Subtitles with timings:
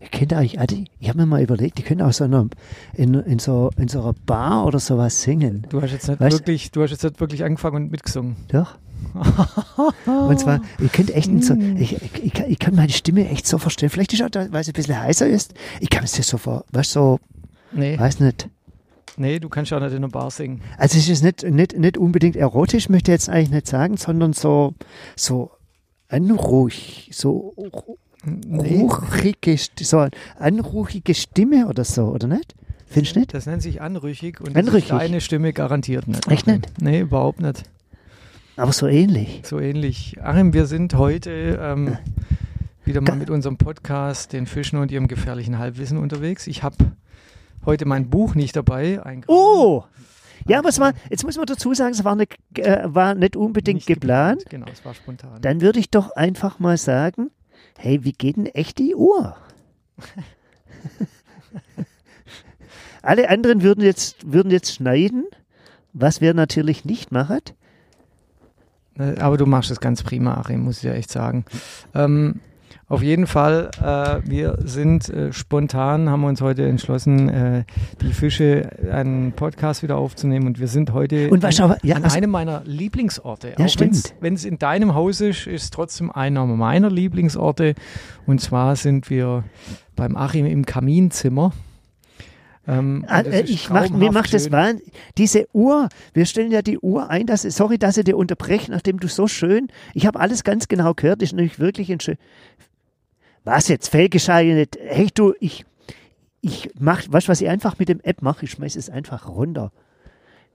[0.00, 2.46] Ihr kennt eigentlich, also ich habe mir mal überlegt, die können auch so einer,
[2.94, 5.66] in, in, so, in so einer Bar oder sowas singen.
[5.70, 8.36] Du hast jetzt nicht Weißt- wirklich, du hast jetzt nicht wirklich angefangen und mitgesungen.
[8.48, 8.76] Doch.
[10.06, 13.56] Und zwar, ihr könnt echt so, ich, ich, ich, kann, ich meine Stimme echt so
[13.56, 13.88] verstehen.
[13.88, 15.54] Vielleicht ist auch, da, weil es ein bisschen heißer ist.
[15.80, 17.18] Ich kann es dir so vor, weißt so,
[17.72, 18.48] Nee, weiß nicht.
[19.16, 20.60] nee, du kannst ja auch nicht in einer Bar singen.
[20.78, 24.32] Also es ist nicht, nicht, nicht unbedingt erotisch, möchte ich jetzt eigentlich nicht sagen, sondern
[24.32, 24.74] so,
[25.16, 25.50] so
[26.08, 27.54] anruhig, so
[28.22, 30.06] Nee, ruchige, so
[30.38, 32.54] anruchige Stimme oder so, oder nicht?
[32.86, 33.32] Findest du nicht?
[33.32, 34.90] das nennt sich anrüchig und Anrüchig?
[34.90, 36.26] deine Stimme garantiert nicht.
[36.28, 36.66] Echt nicht?
[36.82, 37.62] Nee, überhaupt nicht.
[38.56, 39.40] Aber so ähnlich.
[39.44, 40.18] So ähnlich.
[40.22, 41.96] Achim, wir sind heute ähm,
[42.84, 46.46] wieder mal mit unserem Podcast, den Fischen und ihrem gefährlichen Halbwissen unterwegs.
[46.46, 46.76] Ich habe
[47.64, 49.02] heute mein Buch nicht dabei.
[49.04, 49.84] Ein Oh!
[50.46, 53.36] Ja, aber es war, jetzt muss man dazu sagen, es war nicht, äh, war nicht
[53.36, 54.44] unbedingt Nicht geplant.
[54.48, 55.40] Genau, es war spontan.
[55.42, 57.30] Dann würde ich doch einfach mal sagen,
[57.76, 59.36] hey, wie geht denn echt die Uhr?
[63.02, 65.24] Alle anderen würden jetzt, würden jetzt schneiden,
[65.92, 67.40] was wir natürlich nicht machen.
[68.98, 71.44] Äh, Aber du machst es ganz prima, Achim, muss ich ja echt sagen.
[71.94, 72.40] Ähm,
[72.90, 77.64] auf jeden Fall, äh, wir sind äh, spontan, haben uns heute entschlossen, äh,
[78.02, 82.02] die Fische einen Podcast wieder aufzunehmen und wir sind heute Und was aber, ja, an
[82.02, 83.54] also, einem meiner Lieblingsorte.
[83.56, 84.12] Ja, Auch stimmt.
[84.20, 87.76] Wenn es in deinem Haus ist, ist es trotzdem einer meiner Lieblingsorte.
[88.26, 89.44] Und zwar sind wir
[89.94, 91.52] beim Achim im Kaminzimmer.
[92.66, 94.52] Ähm, Ah, das äh, ich mach, mir macht das schön.
[94.52, 94.80] wahn,
[95.16, 98.98] diese Uhr, wir stellen ja die Uhr ein, dass, sorry, dass ich dir unterbreche, nachdem
[98.98, 102.16] du so schön, ich habe alles ganz genau gehört, ist nämlich wirklich ein schön,
[103.44, 105.64] was jetzt, Fehlgescheit nicht, hey du, ich,
[106.40, 109.28] ich mach, weißt du, was ich einfach mit dem App mache, ich schmeiß es einfach
[109.28, 109.72] runter.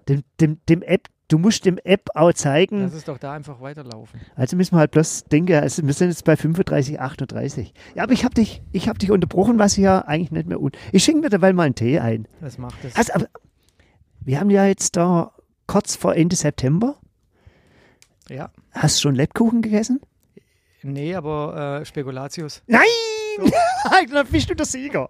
[0.07, 3.59] Dem, dem, dem App, du musst dem App auch zeigen, Lass es doch da einfach
[3.59, 4.19] weiterlaufen.
[4.35, 7.73] also müssen wir halt bloß denken, also wir sind jetzt bei 35, 38.
[7.95, 10.61] Ja, aber ich habe dich, ich habe dich unterbrochen, was ich ja eigentlich nicht mehr,
[10.61, 12.27] un ich schenke mir dabei mal einen Tee ein.
[12.41, 12.95] Das macht es.
[12.95, 13.27] Also, aber
[14.21, 15.31] wir haben ja jetzt da
[15.67, 16.97] kurz vor Ende September.
[18.29, 18.51] ja.
[18.71, 20.01] Hast du schon Lebkuchen gegessen?
[20.87, 22.61] Nee, aber äh, Spekulatius.
[22.67, 22.83] Nein!
[24.11, 25.09] Dann bist du der Sieger.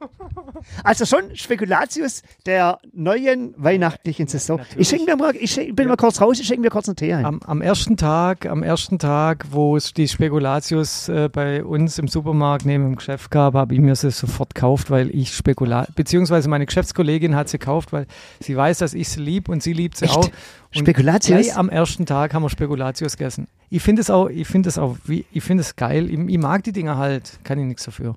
[0.84, 4.58] Also schon Spekulatius der neuen weihnachtlichen Saison.
[4.58, 4.80] natürlich.
[4.80, 6.96] Ich schenke mir mal, ich schenk, bin mal kurz raus, ich schenke mir kurz einen
[6.96, 7.26] Tee ein.
[7.26, 12.08] Am, am ersten Tag, am ersten Tag, wo es die Spekulatius äh, bei uns im
[12.08, 16.50] Supermarkt neben dem Geschäft gab, habe ich mir sie sofort gekauft, weil ich Spekulat, beziehungsweise
[16.50, 18.08] meine Geschäftskollegin hat sie gekauft, weil
[18.40, 20.18] sie weiß, dass ich sie lieb und sie liebt sie Echt?
[20.18, 20.30] auch.
[20.76, 21.50] Und Spekulatius?
[21.56, 23.48] Am ersten Tag haben wir Spekulatius gegessen.
[23.70, 26.10] Ich finde es auch, ich finde es auch, ich finde es geil.
[26.10, 28.15] Ich, ich mag die Dinger halt, kann ich nichts dafür.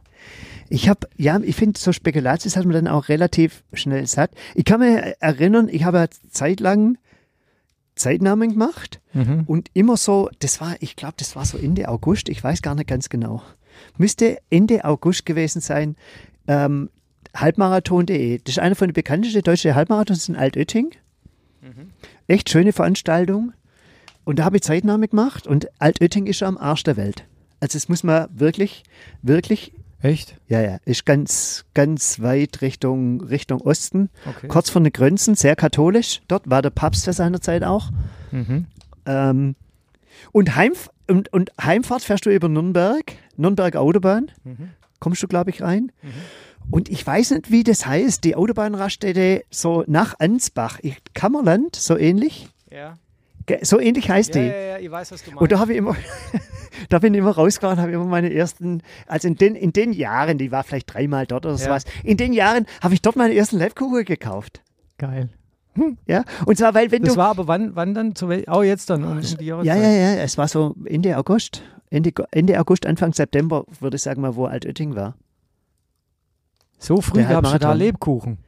[0.69, 4.31] Ich habe, ja, ich finde, so Spekulatius hat man dann auch relativ schnell satt.
[4.55, 6.99] Ich kann mich erinnern, ich habe zeitlang
[7.97, 9.45] Zeitnahmen gemacht Mhm.
[9.47, 12.75] und immer so, das war, ich glaube, das war so Ende August, ich weiß gar
[12.75, 13.43] nicht ganz genau.
[13.97, 15.97] Müsste Ende August gewesen sein.
[16.47, 16.91] Ähm,
[17.35, 18.39] Halbmarathon.de.
[18.45, 20.91] Das ist einer von den bekanntesten deutschen Halbmarathons in Altötting.
[22.27, 23.53] Echt schöne Veranstaltung.
[24.25, 27.25] Und da habe ich Zeitnahme gemacht und Altötting ist ja am Arsch der Welt.
[27.61, 28.83] Also das muss man wirklich,
[29.23, 30.37] wirklich, Echt?
[30.49, 34.11] ja, ja, ist ganz, ganz weit Richtung, Richtung Osten.
[34.27, 34.47] Okay.
[34.49, 36.21] Kurz vor den Grenzen, sehr katholisch.
[36.29, 37.91] Dort war der Papst zu seiner Zeit auch.
[38.31, 38.67] Mhm.
[39.07, 39.57] Ähm,
[40.33, 43.03] und, Heimf und, und Heimfahrt fährst du über Nürnberg,
[43.37, 44.71] Nürnberg Autobahn, Mhm.
[45.01, 45.91] kommst du, glaube ich, rein.
[46.71, 50.79] Und ich weiß nicht, wie das heißt, die Autobahnraststätte so nach Ansbach,
[51.15, 52.49] Kammerland, so ähnlich.
[52.71, 52.95] Ja.
[53.63, 54.47] So ähnlich heißt Ja, die.
[54.49, 55.41] ja, ja, ich weiß, was du meinst.
[55.43, 55.97] Und da habe ich immer,
[56.89, 60.39] da bin ich immer rausgefahren, habe immer meine ersten, also in den, in den Jahren,
[60.39, 61.59] die war vielleicht dreimal dort oder Ja.
[61.65, 64.63] sowas, in den Jahren habe ich dort meine ersten Lebkuchen gekauft.
[64.99, 65.29] Geil.
[66.07, 67.19] Ja, und zwar, weil wenn Das du.
[67.21, 68.15] war aber wann, wann dann?
[68.17, 69.45] Zu wel oh, jetzt dann, um, um die.
[69.45, 71.63] Ja, ja, ja, es war so Ende August.
[71.91, 75.15] Ende, Ende August, Anfang September, würde ich sagen mal, wo Altötting war.
[76.79, 77.73] So früh gab es da.
[77.73, 78.39] Lebkuchen.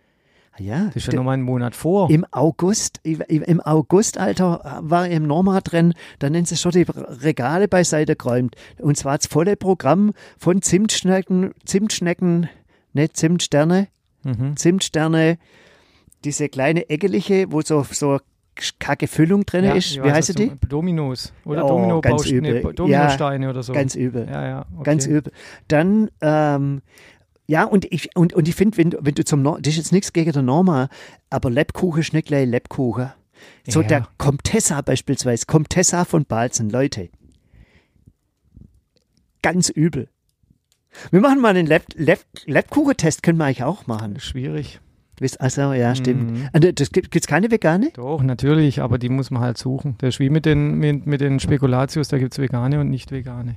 [0.61, 2.11] Ja, Das ist ja d- noch mal einen Monat vor.
[2.11, 6.73] im August, im im August, Alter, war ich im Norma drin, da nennen sie schon
[6.73, 8.55] die Regale beiseite geräumt.
[8.79, 12.49] Und zwar das volle Programm von Zimtschnecken, Zimtschnecken,
[12.93, 13.89] nicht Zimtsterne,
[14.23, 14.57] Mhm.
[14.57, 15.39] Zimtsterne,
[16.25, 18.19] diese kleine Eckeliche, wo so, so
[18.79, 19.97] kacke Füllung drin Ja, ist.
[19.97, 20.53] Wie weiß, heißt die?
[20.69, 21.33] Dominos.
[21.47, 22.63] Oder Oh, Domino ganz übel.
[22.63, 23.73] nee, Dominosteine oder so.
[23.73, 24.27] Ganz übel.
[24.31, 24.67] ja, ja.
[24.75, 24.83] Okay.
[24.85, 25.33] Ganz übel.
[25.69, 26.83] Dann, ähm,
[27.51, 29.77] ja, und ich, und, und ich finde, wenn, du- wenn du zum Nor das ist
[29.79, 30.89] jetzt nichts gegen der Norma,
[31.31, 33.11] aber Lebkuchen ist nicht gleich Lebkuchen.
[33.69, 33.89] So Ja.
[33.89, 37.09] der Comtessa beispielsweise, Comtessa von Balzen, Leute.
[39.43, 40.09] Ganz übel.
[41.11, 44.19] Wir machen mal einen Leb, Leb, Lebkuchen-Test, können wir eigentlich auch machen.
[44.21, 44.81] Schwierig.
[45.39, 46.31] Also, ja, stimmt.
[46.31, 46.49] Mhm.
[46.53, 47.91] Und das gibt es keine vegane?
[47.95, 49.95] Doch, natürlich, aber die muss man halt suchen.
[49.99, 53.11] Das ist wie mit den, mit, mit den Spekulatius, da gibt es vegane und nicht
[53.13, 53.57] vegane.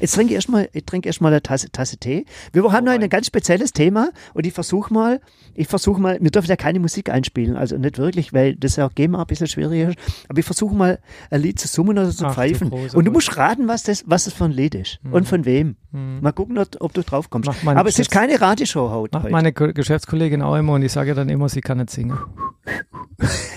[0.00, 2.26] Jetzt trinke ich erstmal, ich trinke erstmal eine Tasse, Tasse Tee.
[2.52, 5.20] Wir haben noch ein ganz spezielles Thema und ich versuche mal,
[5.54, 8.86] ich versuche mal, wir dürfen ja keine Musik einspielen, also nicht wirklich, weil das ja
[8.86, 9.98] auch GEMA ein bisschen schwieriger ist,
[10.28, 10.98] aber ich versuche mal
[11.30, 12.70] ein Lied zu summen oder zu Ach, du pfeifen.
[12.70, 15.44] großer Und du musst raten, was das, was das für ein Lied ist und von
[15.44, 15.76] wem.
[15.92, 16.18] Mhm.
[16.20, 17.48] Mal gucken, ob, du drauf kommst.
[17.64, 19.16] Aber es ist keine Radioshow heute.
[19.18, 22.18] Macht meine Ko- Geschäftskollegin auch immer und ich sage dann immer, sie kann nicht singen.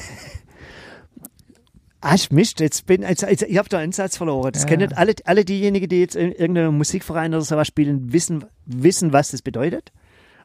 [2.10, 4.52] Ah, Mist, jetzt bin, also, also, ich habe da einen Satz verloren.
[4.54, 8.46] Das Ja, kennen alle, alle diejenigen, die jetzt in irgendeinem Musikverein oder sowas spielen, wissen,
[8.66, 9.92] wissen, was das bedeutet.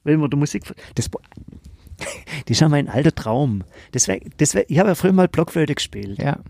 [0.05, 0.65] Wenn man der Musik,
[0.95, 1.09] das,
[1.99, 2.09] das
[2.49, 3.63] ist ja mein alter Traum.
[3.93, 6.19] Das wär, das wär, ich habe ja früher mal Blockflöte gespielt.
[6.19, 6.41] Ja.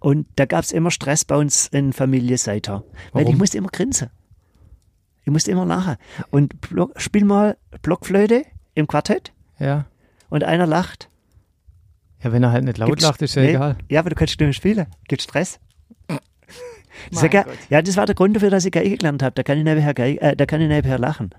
[0.00, 2.82] Und da gab es immer Stress bei uns in Familie Seiter.
[3.12, 4.10] Weil ich musste immer grinsen.
[5.24, 5.96] Ich musste immer lachen.
[6.30, 8.44] Und Block, spiel mal Blockflöte
[8.74, 9.86] im Quartett Ja.
[10.28, 11.08] und einer lacht.
[12.22, 13.76] Ja, wenn er halt nicht laut Gibt's- lacht, ist ja nee, egal.
[13.88, 14.86] Ja, aber du kannst nicht spielen.
[15.08, 15.58] Gibt Stress.
[17.10, 17.58] Das ja, Mein ge- Gott.
[17.70, 19.32] ja, das war der Grund dafür, dass ich Geige gelernt habe.
[19.34, 21.30] Da kann ich nebenher, Geige, äh, da kann ich nebenher lachen.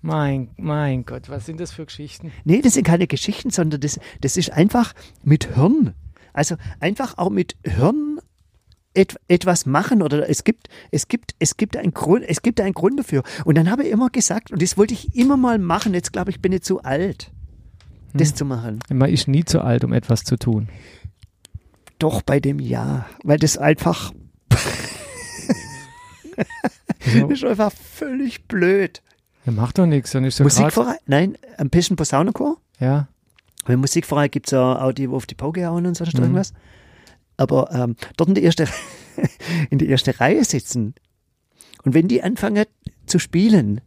[0.00, 2.32] Mein, mein Gott, was sind das für Geschichten?
[2.44, 5.94] Nee, das sind keine Geschichten, sondern das, das ist einfach mit Hirn.
[6.32, 8.18] Also einfach auch mit Hirn
[8.94, 12.72] et, etwas machen oder es gibt, es gibt, es gibt einen Grund, es gibt einen
[12.72, 13.22] Grund dafür.
[13.44, 16.30] Und dann habe ich immer gesagt, und das wollte ich immer mal machen, jetzt glaube
[16.30, 17.30] ich, bin ich zu alt,
[18.14, 18.80] das zu machen.
[18.90, 20.68] Man ist nie zu alt, um etwas zu tun.
[21.98, 24.12] Doch bei dem Ja, weil das einfach,
[27.00, 29.02] So, das ist einfach völlig blöd.
[29.46, 30.96] ja, macht doch nichts, dann ist so Musikverein?
[31.06, 32.56] Nein, ein bisschen Posaunenchor.
[32.78, 33.08] Ja,
[33.64, 36.14] Weil im Musikverein gibt es ja auch die, wo auf die Pauke hauen und sonst
[36.14, 36.22] Mhm.
[36.22, 36.52] irgendwas.
[37.36, 38.66] Aber ähm, dort in die, erste,
[39.70, 40.94] in die erste Reihe sitzen
[41.84, 42.64] und wenn die anfangen
[43.06, 43.80] zu spielen,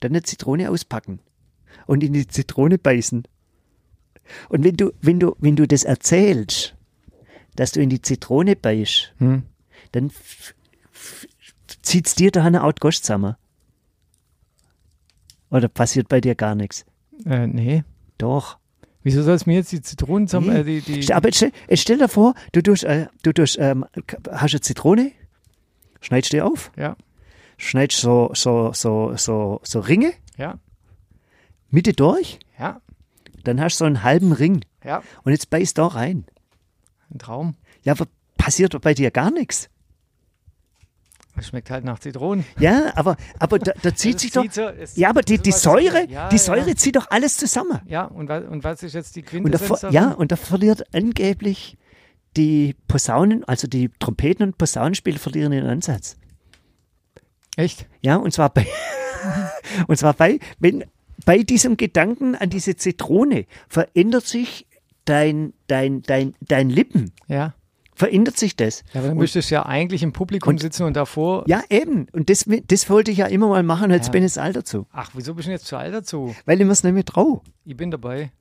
[0.00, 1.20] dann eine Zitrone auspacken
[1.86, 3.24] und in die Zitrone beißen.
[4.48, 6.74] Und wenn du, wenn du, wenn du das erzählst,
[7.56, 9.42] dass du in die Zitrone beißt, hm.
[9.92, 10.10] dann
[11.82, 13.36] zieht's dir da eine Out Gosch zusammen.
[15.50, 16.84] Oder passiert bei dir gar nichts?
[17.26, 17.84] äh, nee.
[18.18, 18.58] Doch.
[19.02, 20.60] Wieso soll es mir jetzt die Zitronen zusammen, Nee.
[20.60, 23.86] äh, die, die, Aber stell, jetzt stell dir vor, du tust, äh, du tust, ähm,
[24.30, 25.12] hast eine Zitrone,
[26.02, 26.96] schneidest die auf, ja,
[27.56, 30.58] schneidest so, so, so, so, so Ringe, ja,
[31.70, 32.80] Mitte durch, ja,
[33.48, 36.24] dann hast du so einen halben Ring ja, und jetzt beißt da rein.
[37.12, 37.56] ein Traum.
[37.82, 38.06] Ja, aber
[38.36, 39.68] passiert doch bei dir gar nichts.
[41.36, 42.44] Es schmeckt halt nach Zitronen.
[42.58, 45.38] Ja, aber, aber da, da zieht Das sich doch, zieht so- es- ja, aber die,
[45.38, 46.06] die Säure.
[46.08, 46.42] Ja, die ja.
[46.42, 47.80] Säure zieht doch alles zusammen.
[47.86, 51.78] Ja, und, und was ist jetzt die Und da, Quintessenz ja, und da verliert angeblich
[52.36, 56.16] die Posaunen, also die Trompeten- und Posaunenspieler verlieren den Ansatz.
[57.56, 57.86] Echt?
[58.02, 58.66] Ja, und zwar bei,
[59.86, 60.84] und zwar bei, wenn,
[61.30, 64.66] bei diesem Gedanken an diese Zitrone verändert sich
[65.04, 67.12] dein, dein, dein, dein Lippen.
[67.28, 67.54] Ja.
[67.94, 68.82] Verändert sich das.
[68.92, 71.44] Ja, aber dann müsstest du ja eigentlich im Publikum und- sitzen und davor.
[71.46, 72.08] Ja, eben.
[72.10, 74.10] Und das, das wollte ich ja immer mal machen, jetzt Ja.
[74.12, 74.88] bin ich alt dazu.
[74.90, 76.34] Ach, wieso bist du jetzt zu alt dazu?
[76.46, 77.42] Weil ich mir es nicht mehr traue.
[77.64, 78.32] Ich bin dabei.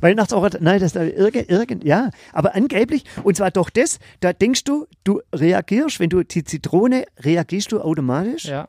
[0.00, 2.10] Weihnachtsort, nein, das ist irgend, irgend, ja.
[2.32, 7.04] Aber angeblich, und zwar doch das, da denkst du, du reagierst, wenn du die Zitrone,
[7.20, 8.46] reagierst du automatisch.
[8.46, 8.66] Ja.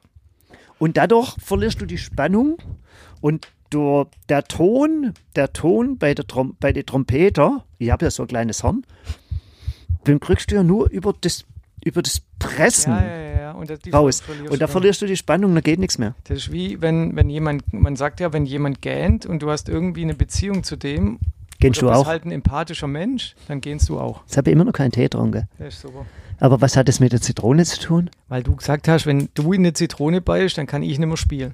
[0.81, 2.57] Und dadurch verlierst du die Spannung
[3.21, 8.09] und du, der Ton, der Ton bei der Trom, bei den Trompeter, ich habe ja
[8.09, 8.83] so ein kleines Horn,
[10.07, 11.45] den kriegst du ja nur über das,
[11.85, 13.51] über das Pressen Ja, ja, ja.
[13.51, 14.23] Und, das, raus.
[14.49, 16.15] Und da verlierst du die Spannung, da geht nichts mehr.
[16.23, 19.69] Das ist wie, wenn, wenn jemand, man sagt ja, wenn jemand gähnt und du hast
[19.69, 21.19] irgendwie eine Beziehung zu dem,
[21.59, 22.07] Gehst oder du bist auch?
[22.07, 24.23] halt ein empathischer Mensch, dann gehst du auch.
[24.23, 25.47] Jetzt habe ich immer noch keinen Tee getrunken.
[25.59, 26.07] Das ist super.
[26.41, 28.09] Aber was hat das mit der Zitrone zu tun?
[28.27, 31.15] Weil du gesagt hast, wenn du in eine Zitrone beißt, dann kann ich nicht mehr
[31.15, 31.51] spielen.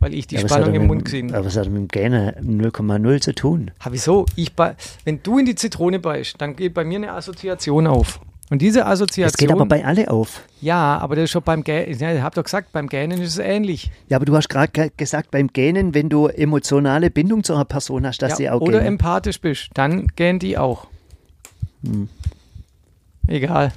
[0.00, 3.20] Weil ich die Ja, Spannung im Mund gesehen Aber was hat mit dem Gähne 0,0
[3.20, 3.70] zu tun?
[3.84, 4.26] Ha, wieso?
[4.34, 8.20] Ich bei, wenn du in die Zitrone beißt, dann geht bei mir eine Assoziation auf.
[8.48, 9.26] Und diese Assoziation.
[9.32, 10.42] Das geht aber bei alle auf.
[10.60, 11.98] ja, aber das ist schon beim Gähnen.
[11.98, 13.90] Ja, ich habe doch gesagt, beim Gähnen ist es ähnlich.
[14.08, 17.64] Ja, aber du hast gerade ge- gesagt, beim Gähnen, wenn du emotionale Bindung zu einer
[17.64, 18.86] Person hast, dass ja, sie auch oder gähnen.
[18.94, 20.86] empathisch bist, dann gähnen die auch.
[21.84, 22.08] Hm.
[23.28, 23.72] Egal.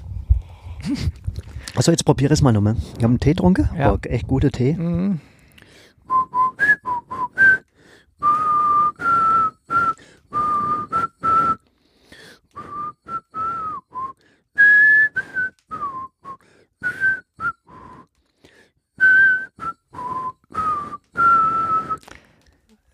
[1.76, 2.76] Also jetzt probier es mal nochmal.
[2.98, 3.92] Ich habe einen Tee getrunken, Ja.
[3.92, 4.74] war echt guter Tee.
[4.74, 5.20] Mhm.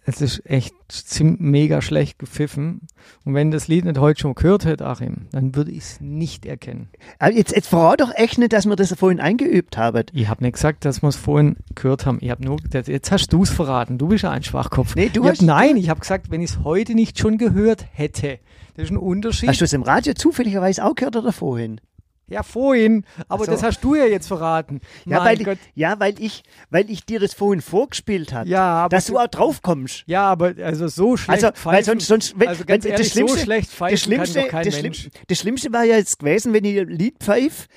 [0.05, 2.81] es ist echt ziemlich mega schlecht gepfiffen.
[3.25, 6.45] Und wenn das Lied nicht heute schon gehört hätte, Achim, dann würde ich es nicht
[6.45, 6.87] erkennen.
[7.19, 10.03] Aber jetzt, jetzt verrat doch echt nicht, dass wir das vorhin eingeübt haben.
[10.13, 12.19] Ich habe nicht gesagt, dass wir es vorhin gehört haben.
[12.21, 13.97] Ich habe nur, jetzt hast du es verraten.
[13.97, 14.95] Du bist ja ein Schwachkopf.
[14.95, 17.37] Nee, du ich hast- hab, nein, ich habe gesagt, wenn ich es heute nicht schon
[17.37, 18.39] gehört hätte.
[18.75, 19.49] Das ist ein Unterschied.
[19.49, 21.81] Hast du es im Radio zufälligerweise auch gehört oder vorhin?
[22.27, 23.05] Ja, vorhin.
[23.27, 23.51] Aber so.
[23.51, 24.81] das hast du ja jetzt verraten.
[25.05, 28.49] Ja, weil, ich, ja weil, ich, weil ich dir das vorhin vorgespielt habe.
[28.49, 30.03] Ja, dass du auch drauf kommst.
[30.07, 33.13] Ja, aber also so schlecht Also, weil sonst, sonst wenn, also ganz wenn, ehrlich, das
[33.13, 34.99] Schlimmste, so schlecht das Schlimmste, kann doch kein das, Mensch.
[35.01, 37.67] Schlimm, das Schlimmste war ja jetzt gewesen, wenn ein Lied pfeife,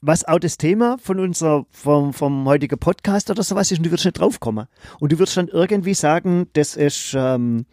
[0.00, 3.90] was auch das Thema von unser, vom, vom heutigen Podcast oder sowas ist und du
[3.90, 4.66] würdest nicht draufkommen.
[5.00, 7.66] Und du würdest dann irgendwie sagen, das ist ähm,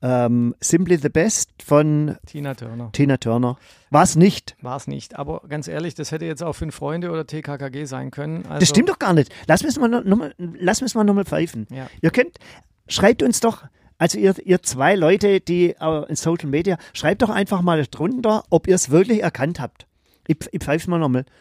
[0.00, 2.90] ähm, Simply the Best von Tina Turner.
[2.92, 3.56] Tina Turner.
[3.90, 4.56] War es nicht.
[4.62, 5.18] War es nicht.
[5.18, 8.46] Aber ganz ehrlich, das hätte jetzt auch Fünf Freunde oder TKKG sein können.
[8.46, 9.34] Also, Das stimmt doch gar nicht.
[9.46, 11.66] Lass uns mal nochmal lass uns mal noch mal pfeifen.
[11.70, 11.88] Ja.
[12.00, 12.38] Ihr könnt,
[12.86, 13.64] schreibt uns doch,
[13.98, 18.44] also ihr, ihr zwei Leute, die äh, in Social Media, schreibt doch einfach mal drunter,
[18.50, 19.86] ob ihr es wirklich erkannt habt.
[20.28, 21.24] Ich, ich pfeife mal nochmal.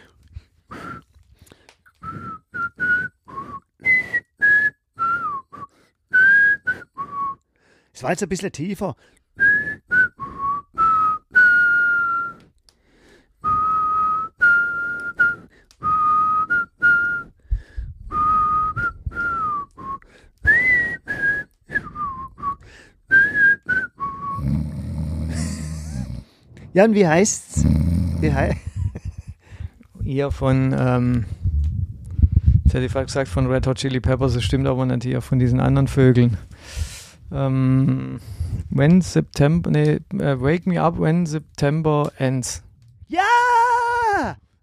[7.98, 8.96] Es war jetzt ein bisschen tiefer.
[26.74, 27.66] Ja, und wie heißt's?
[28.20, 28.56] Wie hei
[30.04, 31.26] Ihr von, ähm,
[32.64, 35.22] jetzt hätte ich fast gesagt von Red Hot Chili Peppers, das stimmt aber nicht, hier
[35.22, 36.38] von diesen anderen Vögeln.
[37.32, 38.20] Ähm,
[38.70, 42.64] when September, nee, äh, Wake Me Up When September Ends.
[43.08, 43.22] ja!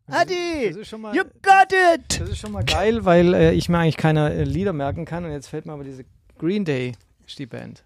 [0.07, 0.75] Adi!
[0.99, 2.21] mal, You got it!
[2.21, 5.25] das ist schon mal geil, weil äh, ich mir eigentlich keine äh, Lieder merken kann
[5.25, 6.05] und jetzt fällt mir aber diese
[6.39, 6.93] Green Day,
[7.27, 7.85] ist die Band.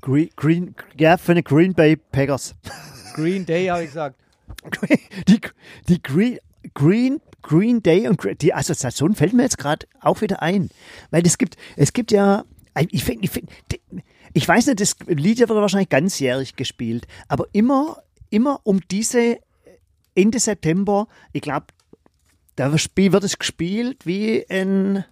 [0.00, 2.56] Green, Green, ja, für eine Green Bay Packers.
[3.14, 4.16] Green Day habe ich gesagt.
[5.28, 5.40] Die,
[5.88, 6.38] die Green,
[6.74, 10.70] Green, Green Day und die Assoziation fällt mir jetzt gerade auch wieder ein.
[11.10, 12.44] Weil es gibt, es gibt ja,
[12.90, 13.48] ich finde, ich, find,
[14.32, 19.38] ich weiß nicht, das Lied wird wahrscheinlich ganzjährig gespielt, aber immer, immer um diese
[20.14, 21.66] Ende September, ich glaube,
[22.56, 25.04] da wird es gespielt wie ein.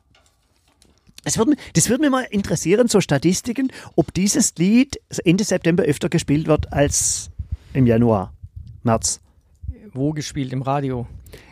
[1.24, 6.08] Wird, mich- das würde mich mal interessieren, so Statistiken, ob dieses Lied Ende September öfter
[6.08, 7.30] gespielt wird als
[7.74, 8.32] im Januar,
[8.82, 9.20] März.
[9.92, 10.52] Wo gespielt?
[10.52, 11.06] Im Radio.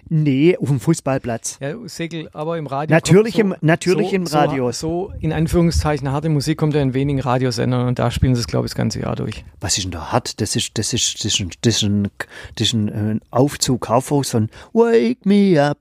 [0.09, 1.59] Nee, auf dem Fußballplatz.
[1.61, 2.95] Ja, Segel, aber im Radio.
[2.95, 4.71] Natürlich kommt im- natürlich im Radio.
[4.73, 8.41] So, so in Anführungszeichen harte Musik kommt ja in wenigen Radiosendern und da spielen sie
[8.41, 9.45] es, glaube ich, das ganze Jahr durch.
[9.61, 10.41] Was ist denn da hart?
[10.41, 12.09] Das ist, das ist, das ist ein, das ist ein,
[12.55, 15.79] das ist ein, äh, Aufzug, Kaufhaus von Wake me up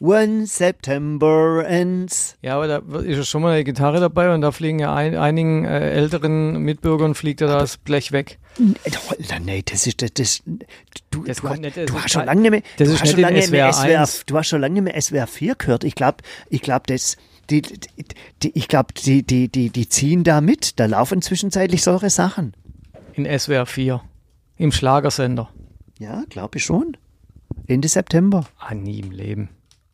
[0.00, 2.36] when September ends.
[2.42, 5.16] Ja, aber da ist ja schon mal eine Gitarre dabei und da fliegen ja ein,
[5.16, 8.38] einigen äh, älteren Mitbürgern fliegt ja das Blech weg.
[8.84, 10.42] Alter, nee, das ist, das, das
[11.10, 13.18] du, Das du, hast, nicht, das du hast schon lange nicht mehr, das ist nicht
[13.18, 14.24] lange SWR SWR, 1.
[14.26, 15.84] du hast schon lange nicht mehr SWR 4 gehört.
[15.84, 17.16] Ich glaube, ich glaube, das,
[17.50, 20.78] die, die, ich glaube, die, die, die, die ziehen da mit.
[20.78, 22.54] Da laufen zwischenzeitlich solche Sachen.
[23.14, 24.00] In SWR 4.
[24.56, 25.48] Im Schlagersender.
[25.98, 26.96] Ja, glaube ich schon.
[27.66, 28.46] Ende September.
[28.58, 29.50] Ah, nie im Leben.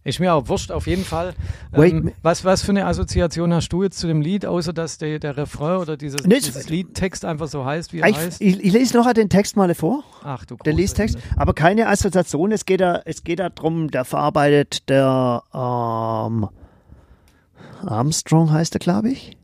[0.07, 1.33] Ist mir auch wurscht, auf jeden Fall.
[1.73, 5.19] Ähm, was, was für eine Assoziation hast du jetzt zu dem Lied, außer dass der,
[5.19, 8.41] der Refrain oder dieses, Nee, es- dieses Liedtext einfach so heißt, wie er Ich, heißt?
[8.43, 10.05] ich, ich lese noch den Text mal vor.
[10.23, 12.53] Ach du Der große Liedtext, aber keine Assoziation.
[12.53, 16.49] Es geht da, es geht da drum, der verarbeitet der ähm,
[17.87, 19.39] Armstrong heißt er, glaube ich.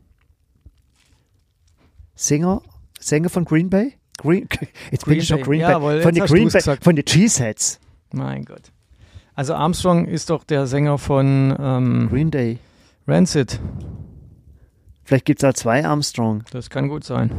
[2.15, 2.61] Sänger,
[2.99, 3.93] Sänger von Green Bay.
[4.19, 4.47] Green,
[4.91, 5.41] jetzt bin Green ich schon.
[5.41, 5.71] Green Bay.
[5.71, 7.79] Jawohl, von den Green Bay, von den Cheeseheads.
[8.13, 8.71] Mein Gott.
[9.41, 12.59] Also Armstrong ist doch der Sänger von ähm, Green Day.
[13.07, 13.59] Rancid.
[15.03, 16.43] Vielleicht gibt es auch zwei Armstrong.
[16.51, 17.31] Das kann gut sein.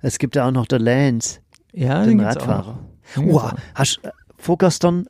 [0.00, 1.40] Es gibt ja auch noch der Lance,
[1.72, 2.80] Ja, den Radfahrer.
[3.16, 3.52] Den Wow, auch.
[3.74, 5.06] hast äh, vorgestern,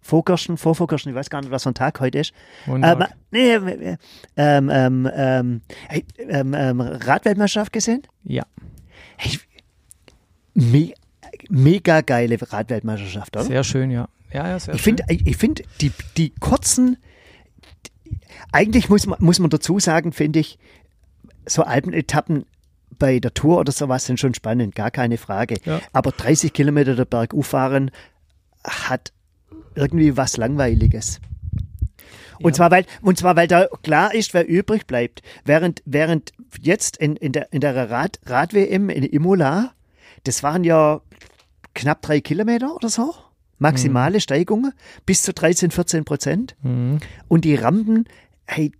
[0.00, 2.32] vorgestern, vorvorgestern, ich weiß gar nicht, was für ein Tag heute ist.
[2.66, 3.10] Ähm, Montag.
[3.30, 3.96] nee, äh,
[4.34, 8.02] ähm, ähm, ähm, hey, ähm, ähm, Radweltmeisterschaft gesehen?
[8.24, 8.42] Ja.
[9.16, 9.38] Hey,
[10.54, 10.94] me
[11.48, 13.44] mega geile Radweltmeisterschaft, oder?
[13.44, 14.08] Sehr schön, ja.
[14.32, 16.98] Ja, ja, sehr ich finde, ich finde die, die kurzen,
[18.52, 20.58] eigentlich muss man, muss man dazu sagen, finde ich,
[21.46, 22.44] so Alpenetappen
[22.98, 25.56] bei der Tour oder sowas sind schon spannend, gar keine Frage.
[25.64, 25.80] Ja.
[25.92, 27.90] Aber 30 Kilometer der Berg fahren
[28.64, 29.12] hat
[29.74, 31.20] irgendwie was Langweiliges.
[32.40, 32.56] Und, Ja.
[32.56, 35.22] zwar, weil, und zwar, weil da klar ist, wer übrig bleibt.
[35.44, 39.72] Während, während jetzt in, in der, in der Rad, Rad-WM in Imola,
[40.24, 41.00] das waren ja
[41.74, 43.14] knapp drei Kilometer oder so.
[43.58, 44.72] Maximale Steigungen
[45.06, 46.56] bis zu 13, 14 Prozent.
[47.28, 48.04] Und die Rampen,
[48.46, 48.72] hey,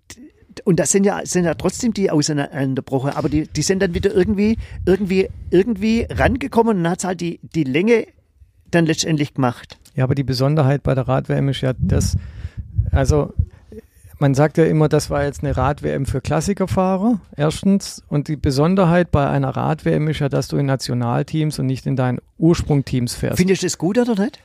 [0.65, 4.13] und das sind ja, sind ja trotzdem die auseinanderbrochen, aber die, die sind dann wieder
[4.13, 8.07] irgendwie, irgendwie, irgendwie rangekommen und hat es halt die, die Länge
[8.71, 9.79] dann letztendlich gemacht.
[9.95, 12.17] Ja, aber die Besonderheit bei der Rad-WM ist ja das,
[12.91, 13.33] also
[14.19, 18.03] man sagt ja immer, das war jetzt eine Rad-WM für Klassikerfahrer, erstens.
[18.09, 21.97] Und die Besonderheit bei einer Rad-WM ist ja, dass du in Nationalteams und nicht in
[21.97, 23.39] deinen Ursprungteams fährst.
[23.39, 24.41] Findest du das gut oder nicht?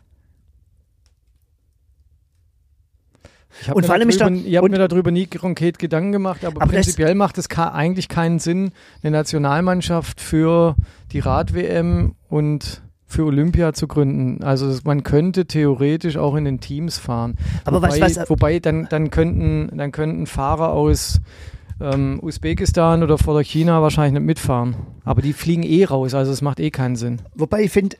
[3.62, 5.79] Ich habe Und mir, vor allem darüber- da- ich hab und- mir darüber nie konkret
[5.79, 8.72] Gedanken gemacht, aber, Aber prinzipiell macht es eigentlich keinen Sinn,
[9.03, 10.75] eine Nationalmannschaft für
[11.12, 14.43] die Rad-WM und für Olympia zu gründen.
[14.43, 17.36] Also man könnte theoretisch auch in den Teams fahren.
[17.63, 21.19] Aber wobei, du was- wobei dann, dann, könnten, dann könnten Fahrer aus
[21.84, 24.75] ähm, Usbekistan oder vor der China wahrscheinlich nicht mitfahren.
[25.04, 27.22] Aber die fliegen eh raus, also es macht eh keinen Sinn.
[27.36, 27.98] Wobei ich finde,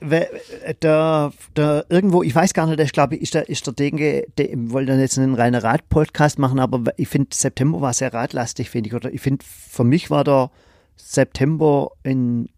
[0.80, 4.58] da, da irgendwo, ich weiß gar nicht, ich glaube, ist der, ist der der ich
[4.72, 8.88] wollte dann jetzt einen reinen Rad-Podcast machen, aber ich finde, September war sehr radlastig, finde
[8.90, 8.96] ich.
[8.96, 10.50] Oder ich finde, für mich war der
[10.96, 12.50] September ein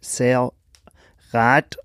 [0.00, 0.52] sehr
[1.32, 1.76] Rad-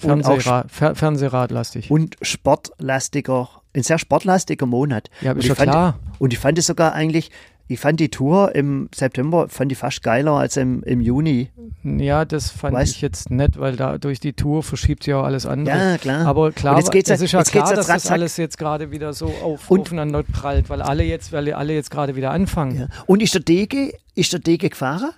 [0.00, 1.90] Fernsehrad, Fer Fernsehradlastig.
[1.90, 5.10] und sportlastiger, ein sehr sportlastiger Monat.
[5.20, 5.98] Ja, aber und ist ja ich fand, klar.
[6.20, 7.30] Und ich fand es sogar eigentlich,
[7.68, 11.50] ich fand die Tour im September, fand ich fast geiler als im, im Juni.
[11.84, 15.24] Ja, das fand Weißt- ich jetzt nett, weil da durch die Tour verschiebt sich auch
[15.24, 15.76] alles andere.
[15.76, 16.26] Ja, klar.
[16.26, 18.90] Aber klar, Und jetzt geht's es ja- ist ja klar, dass das alles jetzt gerade
[18.90, 22.78] wieder so auf, Und- aufeinander prallt, weil alle jetzt, weil alle jetzt gerade wieder anfangen.
[22.80, 22.88] Ja.
[23.06, 25.10] Und ist der Dege, ist der Dege gefahren?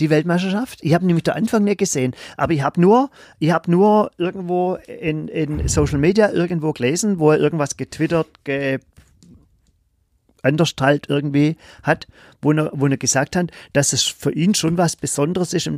[0.00, 0.78] Die Weltmeisterschaft?
[0.82, 4.76] Ich habe nämlich den Anfang nicht gesehen, aber ich habe nur, ich habe nur irgendwo
[5.00, 8.78] in, in Social Media irgendwo gelesen, wo er irgendwas getwittert, ge
[10.42, 12.06] anders halt irgendwie hat,
[12.40, 15.70] wo er, wo er gesagt hat, dass es für ihn schon was Besonderes ist,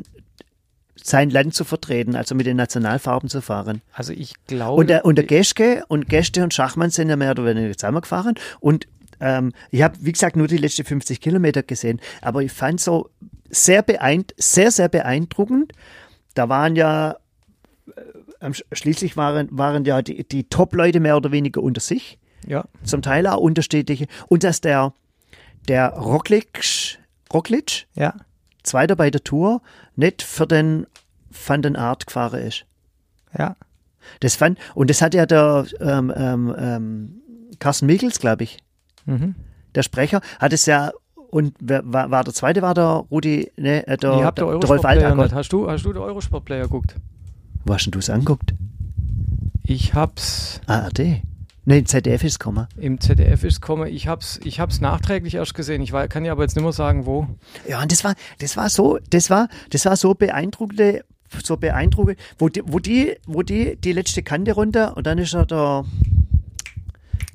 [0.97, 3.83] sein Land zu vertreten, also mit den Nationalfarben zu fahren.
[3.93, 4.81] Also ich glaube.
[4.81, 8.37] Und der, und der Geschke und Gäste und Schachmann sind ja mehr oder weniger zusammengefahren.
[8.61, 8.87] Und
[9.21, 12.01] ähm, ich habe, wie gesagt, nur die letzten 50 Kilometer gesehen.
[12.23, 13.11] Aber ich fand so
[13.51, 15.73] sehr, beeindruckend, sehr, sehr beeindruckend.
[16.35, 17.17] Da waren ja,
[18.41, 22.19] äh, schließlich waren, waren ja die, die Top-Leute mehr oder weniger unter sich.
[22.47, 24.07] Ja, Zum Teil auch unterschiedliche.
[24.29, 24.93] Und dass der,
[25.69, 26.99] der Roglic,
[27.33, 28.15] Roglic, ja.
[28.63, 29.61] Zweiter bei der Tour,
[29.97, 30.87] nicht für den
[31.47, 32.65] Van den Art gefahren ist.
[33.37, 33.57] Ja.
[34.21, 37.23] Das fand, und das hat ja der ähm, ähm, ähm,
[37.59, 38.59] Carsten Michels, glaube ich,
[39.07, 39.35] Mhm.
[39.75, 40.93] der Sprecher, hat es ja,
[41.31, 44.83] und wer, war, war der zweite, war der Rudi, ne, äh, der, der, der Rolf
[44.83, 45.35] nicht.
[45.35, 46.97] Hast du, hast du den Eurosport-Player geguckt?
[47.67, 48.55] Wo hast du es angeguckt?
[49.63, 51.23] Ich hab's ARD.
[51.67, 52.67] Ne, ZDF ist gekommen.
[52.77, 55.81] im ZDF ist komme, ich hab's, ich hab's nachträglich erst gesehen.
[55.81, 57.27] Ich war, kann dir aber jetzt nicht mehr sagen, wo.
[57.67, 61.05] Ja, und das war, das war so, das war, das war so beeindruckende,
[61.43, 65.35] so beeindruckend, wo die, wo die, wo die, die letzte Kante runter und dann ist
[65.35, 65.85] er der,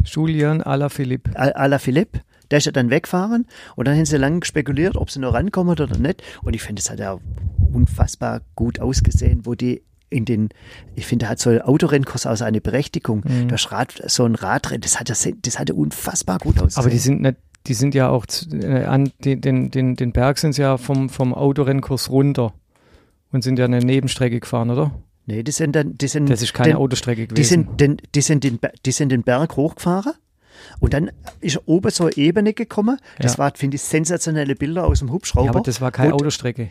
[0.06, 1.32] Julian Alaphilippe.
[1.34, 5.20] la Philipp, der ist ja dann weggefahren und dann haben sie lange spekuliert, ob sie
[5.20, 6.24] noch rankommen oder nicht.
[6.42, 7.20] Und ich finde, das hat ja
[7.72, 10.50] unfassbar gut ausgesehen, wo die in den,
[10.96, 13.24] ich finde, da hat so ein Autorrennkurs aus eine Berechtigung.
[13.28, 13.48] Mhm.
[13.50, 16.82] Das Rad, so ein Radrennen, das hat ja, das hatte unfassbar gut ausgesehen.
[16.84, 20.38] Aber die sind nicht, die sind ja auch äh, an den, den, den, den Berg
[20.40, 22.54] sind sie ja vom, vom Autorrennkurs runter
[23.32, 24.92] und sind ja eine Nebenstrecke gefahren, oder?
[25.26, 27.36] nee, die sind dann, die sind, Das ist keine den, Autostrecke gewesen.
[27.36, 30.14] die sind, den, die sind den, die sind den Berg hochgefahren.
[30.80, 32.98] Und dann ist er oben so eine Ebene gekommen.
[33.20, 33.38] Das Ja.
[33.38, 35.46] war, finde ich, sensationelle Bilder aus dem Hubschrauber.
[35.46, 36.70] ja, aber das war keine Autostrecke.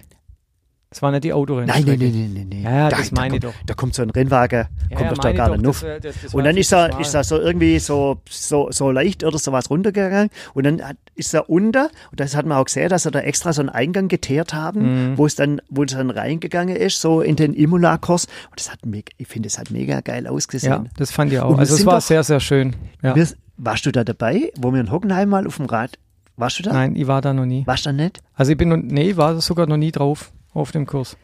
[0.91, 1.91] Das war nicht die Nein, Autorennstrecke.
[1.91, 2.63] nein, nein, nein, nein.
[2.63, 3.67] Ja, ja, da, das da meine ich kommt, doch.
[3.67, 5.85] Da kommt so ein Rennwagen, Ja, kommt ja, doch da gar nicht das auf.
[6.03, 9.39] das- das Und dann ist er, ist er so irgendwie so, so, so leicht oder
[9.39, 10.31] sowas runtergegangen.
[10.55, 13.21] Und dann hat, ist er unter, und das hat man auch gesehen, dass er da
[13.21, 15.19] extra so einen Eingang geteert haben, Mhm.
[15.19, 18.25] wo es dann, wo es dann reingegangen ist, so in den Imola-Kurs.
[18.51, 20.89] Und das hat mega, ich finde, es hat mega geil Ja, ausgesehen.
[20.97, 21.51] das fand ich auch.
[21.51, 22.75] Und Also es war doch- sehr, sehr schön.
[23.03, 23.15] Ja.
[23.15, 25.99] Wir, warst du da dabei, wo wir in Hockenheim mal auf dem Rad,
[26.39, 26.73] warst du da?
[26.73, 27.67] Nein, ich war da noch nie.
[27.67, 28.21] Warst du da nicht?
[28.33, 31.17] Also ich bin, nee, ich war sogar noch nie drauf auf dem Kurs.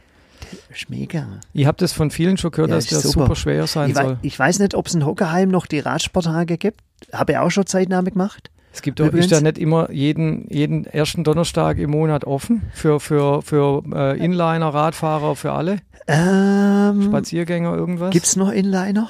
[0.69, 1.27] Das ist mega.
[1.53, 3.25] Ich habe das von vielen schon gehört, Ja, dass der super.
[3.25, 4.19] super, schwer sein Ich, soll.
[4.23, 6.81] ich weiß nicht, ob es in Hockenheim noch die Radsporttage gibt.
[7.13, 8.51] Habe ich auch schon Zeitnahme gemacht.
[8.73, 12.63] Es gibt doch, Übrigens- ist ja nicht immer jeden, jeden ersten Donnerstag im Monat offen
[12.73, 18.11] für, für, für äh, Inliner, Radfahrer, für alle, Ähm, Spaziergänger, irgendwas.
[18.11, 19.09] Gibt es noch Inliner?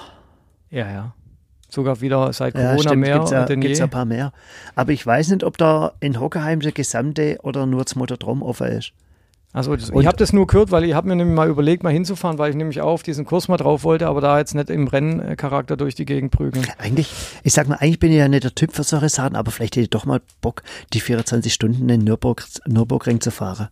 [0.71, 1.15] Ja, ja.
[1.69, 3.83] Sogar wieder seit Ja, Corona stimmt, mehr gibt's ja, denn gibt's je.
[3.83, 4.33] ja ein paar mehr.
[4.77, 8.69] Aber ich weiß nicht, ob da in Hockenheim der gesamte oder nur das Motordrom offen
[8.69, 8.93] ist.
[9.55, 11.93] Also das, ich habe das nur gehört, weil ich habe mir nämlich mal überlegt, mal
[11.93, 14.69] hinzufahren, weil ich nämlich auch auf diesen Kurs mal drauf wollte, aber da jetzt nicht
[14.69, 16.67] im Renncharakter durch die Gegend prügeln.
[16.79, 17.09] Eigentlich,
[17.45, 19.77] ich sag mal, eigentlich bin ich ja nicht der Typ für solche Sachen, aber vielleicht
[19.77, 23.69] hätte ich doch mal Bock, die 24 Stunden in Nürburg, Nürburgring zu fahren.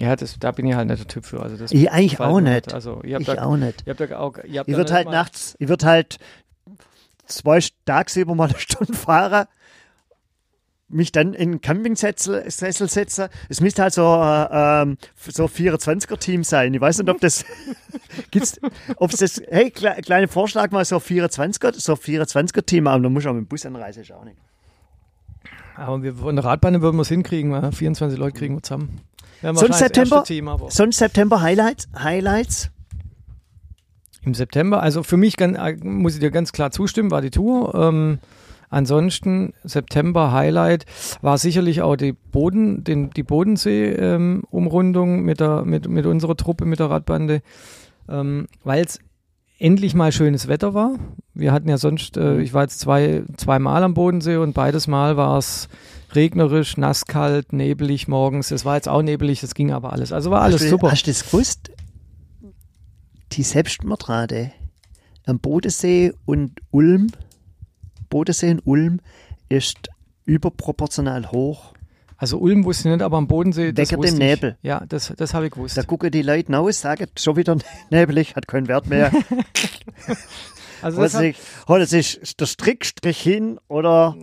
[0.00, 1.40] Ja, das, da bin ich halt nicht der Typ für.
[1.40, 2.74] Also das Ich eigentlich auch nicht.
[2.74, 3.84] Also, habt Ich da, auch nicht.
[3.88, 6.18] Habt da auch, Ich würde nicht halt nachts, ich würde halt
[7.26, 9.46] zwei tagsüber mal eine Stunde fahren,
[10.88, 13.28] mich dann in einen Campingsessel Sessel setzen.
[13.48, 16.72] Es müsste halt so, äh, ähm, so 24er-Team sein.
[16.74, 17.44] Ich weiß nicht, ob das
[18.30, 18.60] gibt's,
[18.96, 23.24] ob es das, hey, kle kleiner Vorschlag mal so 24er, so 24er-Team, aber dann muss
[23.24, 24.38] ich auch mit dem Bus anreisen, ist auch nicht.
[25.76, 29.00] Aber wir, von der Radbahn würden wir es hinkriegen, weil 24 Leute kriegen wir zusammen.
[29.40, 30.24] Wir Sonst September?
[30.24, 32.70] Team, Sonst September Highlights, Highlights.
[34.22, 37.30] Im September, also für mich ganz, äh, muss ich dir ganz klar zustimmen, war die
[37.30, 37.74] Tour.
[37.74, 38.18] Ähm,
[38.70, 40.84] ansonsten September Highlight
[41.22, 46.78] war sicherlich auch die Boden, den, die Bodensee-Umrundung mit, der, mit, mit unserer Truppe, mit
[46.78, 47.42] der Radbande,
[48.08, 48.98] ähm, weil es
[49.58, 50.96] endlich mal schönes Wetter war.
[51.34, 54.86] Wir hatten ja sonst, äh, ich war jetzt zwei, zwei Mal am Bodensee und beides
[54.86, 55.68] Mal war es
[56.12, 58.50] regnerisch, nasskalt, nebelig morgens.
[58.50, 60.12] Es war jetzt auch nebelig, es ging aber alles.
[60.12, 60.90] Also war alles hast du, super.
[60.90, 61.70] Hast du das gewusst?
[63.32, 64.52] Die Selbstmordrate
[65.26, 67.08] am Bodensee und Ulm,
[68.08, 69.00] Bodensee und Ulm
[69.48, 69.88] ist
[70.24, 71.72] überproportional hoch.
[72.16, 74.18] Also Ulm wusste ich nicht, aber am Bodensee, das Wegen dem ich.
[74.18, 74.58] Nebel.
[74.62, 75.76] Ja, das, das habe ich gewusst.
[75.76, 77.56] Da gucken die Leute raus, sagen, schon wieder
[77.90, 79.12] nebelig, hat keinen Wert mehr.
[80.82, 81.36] also das hat, sich,
[81.68, 84.16] holt sich der Strickstrich hin oder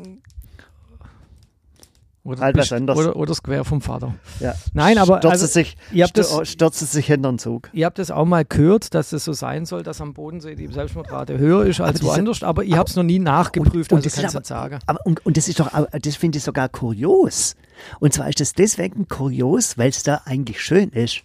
[2.26, 3.00] oder, halt was anderes.
[3.00, 4.16] oder, oder das Quer vom Vater.
[4.42, 7.70] ja, Nein, aber stürzt also, sich, ihr habt das- stürzt sich hinter den Zug.
[7.72, 10.68] Ihr habt das auch mal gehört, dass es so sein soll, dass am Bodensee die
[10.68, 14.18] Selbstmordrate höher ist als woanders, aber ich habe es noch nie nachgeprüft, und also das
[14.18, 14.80] ist kannst du sagen.
[14.88, 15.70] Aber, und, und das ist doch,
[16.02, 17.56] das finde ich sogar kurios.
[18.00, 21.22] Und zwar ist das deswegen kurios, weil es da eigentlich schön ist.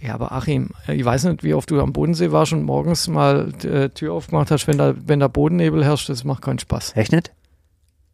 [0.00, 3.52] Ja, aber Achim, ich weiß nicht, wie oft du am Bodensee warst und morgens mal
[3.64, 6.92] äh, Tür aufgemacht hast, wenn da, wenn da Bodennebel herrscht, das macht keinen Spaß.
[6.96, 7.32] Echt nicht?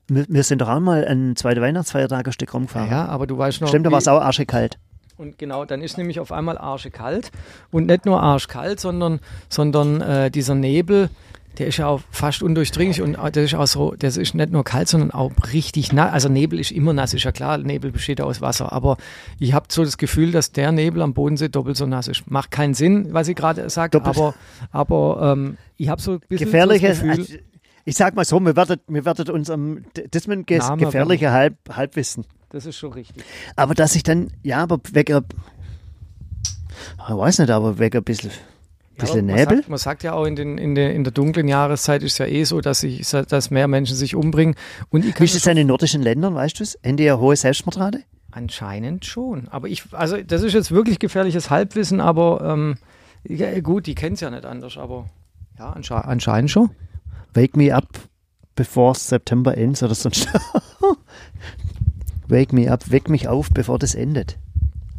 [0.09, 2.91] Wir, sind doch auch mal an zweite Weihnachtsfeiertag ein Stück rumgefahren.
[2.91, 3.69] Ja, aber du weißt noch.
[3.69, 4.79] Stimmt, da war es auch arschekalt.
[5.19, 7.31] Und genau, dann ist nämlich auf einmal arschekalt.
[7.71, 11.11] Und nicht nur arschkalt, sondern, sondern äh, dieser Nebel,
[11.59, 14.53] der ist ja auch fast undurchdringlich und äh, der ist auch so, der ist nicht
[14.53, 16.13] nur kalt, sondern auch richtig nass.
[16.13, 18.73] Also Nebel ist immer nass, ist ja klar, Nebel besteht ja aus Wasser.
[18.73, 18.97] Aber
[19.41, 22.31] ich habe so das Gefühl, dass der Nebel am Bodensee doppelt so nass ist.
[22.31, 24.35] Macht keinen Sinn, was ich gerade sage, aber,
[24.71, 27.41] aber ähm, ich habe so ein bisschen Gefährliche, so das Gefühl,
[27.89, 30.85] ich sag mal so, wir werdet, wir werdet uns am, das mit dem Ge- Name
[30.85, 32.25] gefährliche Halb, Halbwissen.
[32.51, 33.25] das ist schon richtig.
[33.57, 35.25] Aber dass ich dann, ja, aber wegen,
[37.09, 39.57] ich weiß nicht, aber wegen ein bisschen, Ja, bisschen man Nebel.
[39.59, 42.19] Sagt, man sagt ja auch, in, den, in, der, in der dunklen Jahreszeit ist es
[42.19, 44.55] ja eh so, dass, sich, dass mehr Menschen sich umbringen.
[44.91, 46.79] Und ich Wie ist es in nordischen Ländern, weißt du es?
[46.85, 48.03] Haben die ja hohe Selbstmordrate?
[48.31, 49.49] Anscheinend schon.
[49.49, 52.77] Aber ich, also das ist jetzt wirklich gefährliches Halbwissen, aber ähm,
[53.25, 55.07] ja, gut, die kennen es ja nicht anders, aber
[55.59, 56.71] ja, ansche anscheinend schon.
[57.35, 57.87] Wake me up
[58.55, 60.29] before September ends oder sonst.
[62.29, 64.39] Wake me up, weck mich auf, bevor das endet.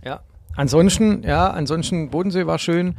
[0.04, 0.22] Ja.
[0.56, 2.96] Ansonsten, ja, ansonsten Bodensee war schön.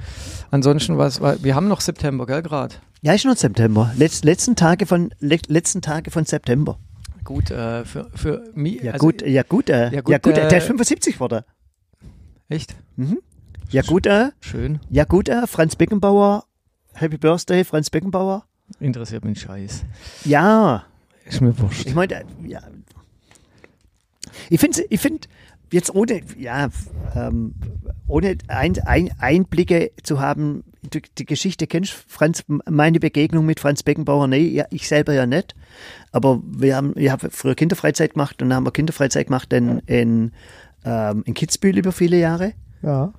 [0.51, 2.77] Ansonsten was war, wir haben noch September, gell, gerade.
[3.03, 3.93] Ja, ist noch September.
[3.97, 6.79] Letz, letzten, Tage von, le, letzten Tage von September.
[7.25, 8.83] Gut, äh, für, für mich.
[8.83, 11.15] Ja, also, gut, ja, gut, äh, ja, ja, gut, gut, äh, der äh, ist 75
[11.15, 11.45] geworden.
[12.49, 12.75] Echt?
[12.97, 13.19] Mhm.
[13.71, 14.81] Ja, gut, äh, Schön.
[14.91, 16.45] ja, gut, äh, Franz Beckenbauer.
[16.93, 18.45] Happy Birthday, Franz Beckenbauer.
[18.79, 19.85] Interessiert mich Scheiß.
[20.25, 20.85] Ja,
[21.25, 21.87] Ist mir wurscht.
[21.87, 22.61] ich meine, äh, ja.
[24.49, 25.29] Ich finde, ich finde,
[25.73, 26.69] jetzt ohne, ja,
[27.15, 27.55] ähm,
[28.07, 33.83] ohne ein, ein, Einblicke zu haben, du die Geschichte kennst, Franz, meine Begegnung mit Franz
[33.83, 35.55] Beckenbauer, nee, ja, ich selber ja nicht.
[36.13, 39.81] Aber wir haben, ich habe früher Kinderfreizeit gemacht und dann haben wir Kinderfreizeit gemacht in,
[39.87, 40.33] in,
[40.85, 42.55] ähm, in Kitzbühel über viele Jahre.
[42.83, 43.13] Ja.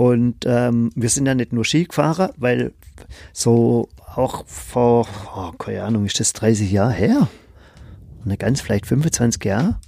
[0.00, 2.72] Und ähm, wir sind ja nicht nur Skifahrer, weil
[3.34, 7.28] so auch vor, oh, keine Ahnung, ist das 30 Jahre her?
[8.24, 9.78] Eine ganz vielleicht 25 Jahre.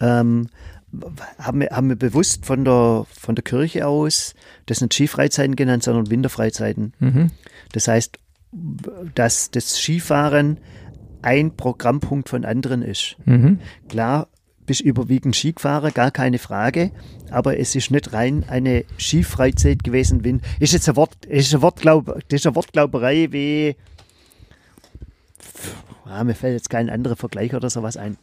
[0.00, 0.46] Ähm,
[1.36, 4.34] haben, wir, haben wir bewusst von der, von der Kirche aus,
[4.66, 6.92] das sind Skifreizeiten genannt, sondern Winterfreizeiten.
[7.00, 7.32] Mhm.
[7.72, 8.20] Das heißt,
[9.16, 10.60] dass das Skifahren
[11.22, 13.16] ein Programmpunkt von anderen ist.
[13.24, 13.58] Mhm.
[13.88, 14.28] Klar,
[14.68, 16.92] bist überwiegend Skifahrer, gar keine Frage,
[17.30, 20.22] aber es ist nicht rein eine Skifreizeit gewesen.
[20.22, 23.74] Wenn, ist jetzt ein Wort, ist ein Wortglaub, das ist eine Wortglauberei wie,
[26.04, 28.18] ah, mir fällt jetzt kein anderer Vergleich oder sowas ein.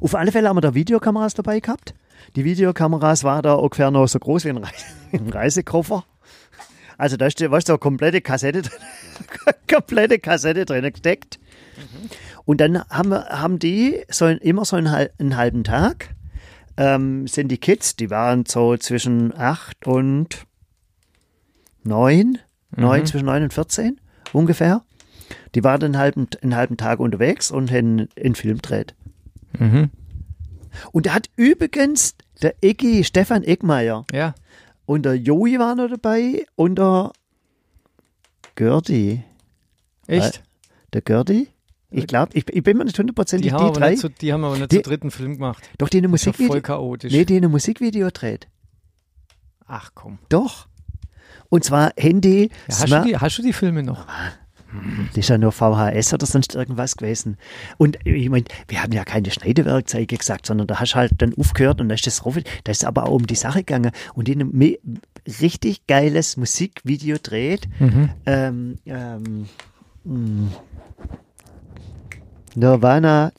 [0.00, 1.94] Auf alle Fälle haben wir da Videokameras dabei gehabt.
[2.36, 6.04] Die Videokameras waren da ungefähr noch so groß wie ein, Reise, ein Reisekoffer.
[6.96, 8.62] Also da ist, weißt du, eine komplette Kassette
[9.68, 11.40] komplette Kassette drin gesteckt.
[12.44, 16.14] Und dann haben, wir, haben die so immer so einen, einen halben Tag,
[16.76, 20.46] ähm, sind die Kids, die waren so zwischen acht und
[21.82, 22.38] neun,
[22.76, 24.00] neun zwischen neun und 14
[24.32, 24.82] ungefähr.
[25.54, 28.94] Die waren einen halben, einen halben Tag unterwegs und haben einen Film gedreht.
[29.58, 29.90] Mhm.
[30.92, 34.34] Und da hat übrigens der Eggi, Stefan Eckmeier Ja.
[34.86, 37.12] und der Joey waren noch dabei und der
[38.54, 39.22] Gördi.
[40.06, 40.42] Echt?
[40.92, 41.48] Der Gördi?
[41.90, 43.94] Ich glaube, ich, ich bin mir nicht hundertprozentig Die die, drei.
[43.96, 45.68] zu, die haben aber nicht Die- zu dritten Film gemacht.
[45.78, 46.46] Doch, die ja Musikvideo.
[46.52, 47.12] voll chaotisch.
[47.12, 48.46] Nee, die eine Musikvideo dreht.
[49.66, 50.18] Ach komm.
[50.28, 50.66] Doch.
[51.48, 52.50] Und zwar Handy.
[52.68, 54.06] Ja, hast, du die, hast du die Filme noch?
[55.08, 57.36] Das ist ja nur VHS oder sonst irgendwas gewesen.
[57.76, 61.34] Und ich meine, wir haben ja keine Schneidewerkzeuge gesagt, sondern da hast du halt dann
[61.34, 62.36] aufgehört und da ist das drauf.
[62.62, 63.90] Da ist aber auch um die Sache gegangen.
[64.14, 64.78] Und die ein me-
[65.40, 67.68] richtig geiles Musikvideo dreht.
[67.80, 68.10] Mhm.
[68.26, 69.46] Ähm, ähm,
[70.04, 70.50] mh.
[72.54, 73.32] Nirvana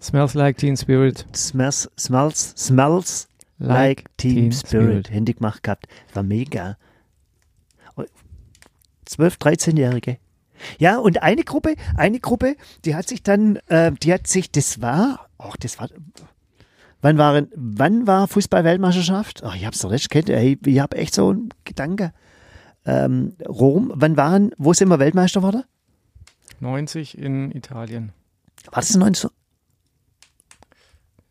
[0.00, 1.26] Smells like Teen Spirit.
[1.34, 5.10] smells, smells, smells like, Team, Spirit.
[5.10, 5.86] Handy gemacht gehabt.
[6.14, 6.76] War mega.
[9.04, 10.18] 12, 13-Jährige.
[10.78, 14.80] Ja, und eine Gruppe, eine Gruppe, die hat sich dann, äh, die hat sich, das
[14.80, 15.88] war, ach, das war,
[17.00, 19.42] wann waren, wann war Fußball-Weltmeisterschaft?
[19.42, 22.12] Ach, ich hab's doch nicht kennt, ey, ich hab echt so einen Gedanke.
[22.86, 25.64] Ähm, Rom, wann waren, wo sind wir Weltmeister geworden?
[26.60, 28.12] 90 in Italien.
[28.66, 29.30] War das 19?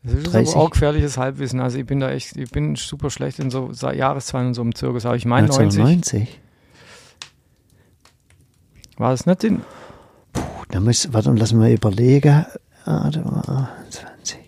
[0.02, 0.54] Das ist 30.
[0.54, 1.60] aber auch gefährliches Halbwissen.
[1.60, 4.74] Also ich bin da echt, ich bin super schlecht in so Jahreszahlen und so im
[4.74, 5.04] Zirkus.
[5.04, 5.78] Aber ich meine 90.
[5.78, 6.40] 1990.
[8.96, 9.62] War es nicht in,
[10.32, 12.44] Puh, da muss, warte, lass mal überlegen.
[12.84, 14.38] Ah, da war 20,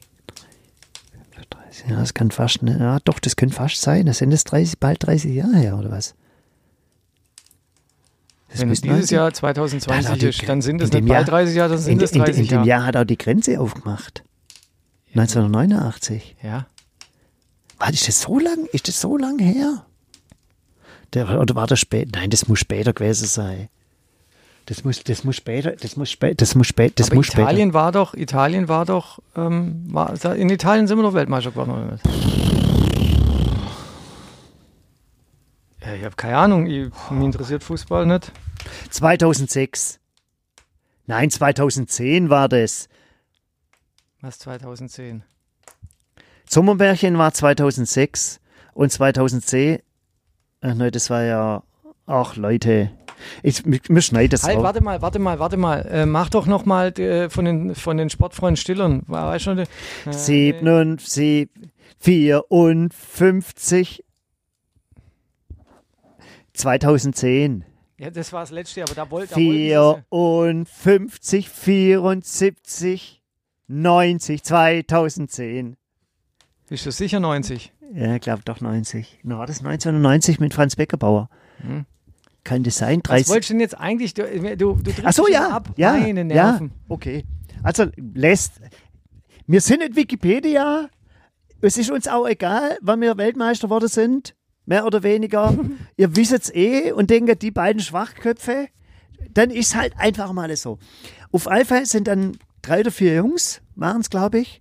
[1.23, 4.07] 35, ja, das kann fast, ne, ja, doch, das könnte fast sein.
[4.07, 6.15] Das sind das 30, bald 30 Jahre her, oder was?
[8.53, 10.93] Das wenn es dieses 19 Jahr Da 2020 hat auch die- ist, dann sind es
[10.93, 12.69] nicht Jahr- 30 Jahre, dann in, sind es in, in, 30 in dem Jahre.
[12.69, 14.23] Jahr hat er die Grenze aufgemacht.
[15.15, 16.37] 1989.
[16.43, 16.67] Ja.
[17.79, 18.67] War ist das so lang?
[18.73, 19.85] Ist das so lang her?
[21.15, 22.11] Der, oder war das später?
[22.15, 23.69] Nein, das muss später gewesen sein.
[24.67, 27.43] Das muss, das muss später, das muss später, das muss später, das Aber muss später.
[27.43, 31.71] Italien war doch, Italien war doch, ähm, war, in Italien sind wir doch Weltmeister geworden,
[31.73, 32.05] oder nicht?
[32.07, 32.13] Ja,
[35.97, 38.33] ich habe keine Ahnung, ich, mich interessiert Fußball nicht.
[38.91, 39.99] 2006.
[41.07, 42.89] Nein, 2010 war das.
[44.21, 45.25] Was 2010?
[46.49, 48.41] Sommermärchen war 2006
[48.75, 49.81] und 2010.
[50.61, 51.63] Ach nein, das war ja.
[52.07, 52.91] Ach Leute,
[53.43, 54.63] ich, mir schneidet das Halt, auf.
[54.63, 55.81] warte mal, warte mal, warte mal.
[55.87, 59.03] Äh, mach doch noch mal äh, von den von den Sportfreunden Stillern.
[59.07, 59.67] War weißt du, äh,
[60.11, 61.49] 57,
[61.99, 64.05] 54.
[66.55, 67.65] 2010.
[67.99, 73.23] Ja, das war das letzte, aber da wollte es 54, 74,
[73.69, 75.69] 90, 2010.
[75.71, 75.77] ja.
[76.69, 77.73] Bist du sicher 90?
[77.95, 79.21] Ja, ich glaube doch 90.
[79.23, 81.29] Na, war das 1990 mit Franz Beckerbauer?
[81.59, 81.85] Hm.
[82.45, 83.01] Kann das sein?
[83.05, 83.29] Was 30.
[83.29, 84.15] wolltest du denn jetzt eigentlich?
[84.15, 84.25] Du,
[84.57, 85.51] du, du Ach so, ja.
[85.51, 85.71] ab.
[85.77, 86.25] ja, Meine ja.
[86.25, 86.73] Nerven.
[86.89, 87.25] Okay.
[87.63, 88.55] Also, lässt.
[89.47, 90.89] Wir sind nicht Wikipedia.
[91.61, 94.35] Es ist uns auch egal, wann wir Weltmeister geworden sind.
[94.67, 95.57] Mehr oder weniger.
[95.97, 98.69] Ihr wisst es eh und denkt, die beiden Schwachköpfe.
[99.35, 100.79] Dann ist halt einfach mal so.
[101.31, 104.61] Auf Fälle sind dann drei oder vier Jungs, waren es, glaube ich,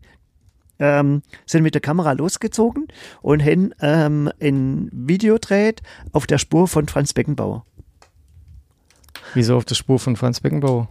[0.80, 2.88] ähm, sind mit der Kamera losgezogen
[3.22, 7.66] und haben ähm, ein Video dreht auf der Spur von Franz Beckenbauer.
[9.34, 10.90] Wieso auf der Spur von Franz Beckenbauer?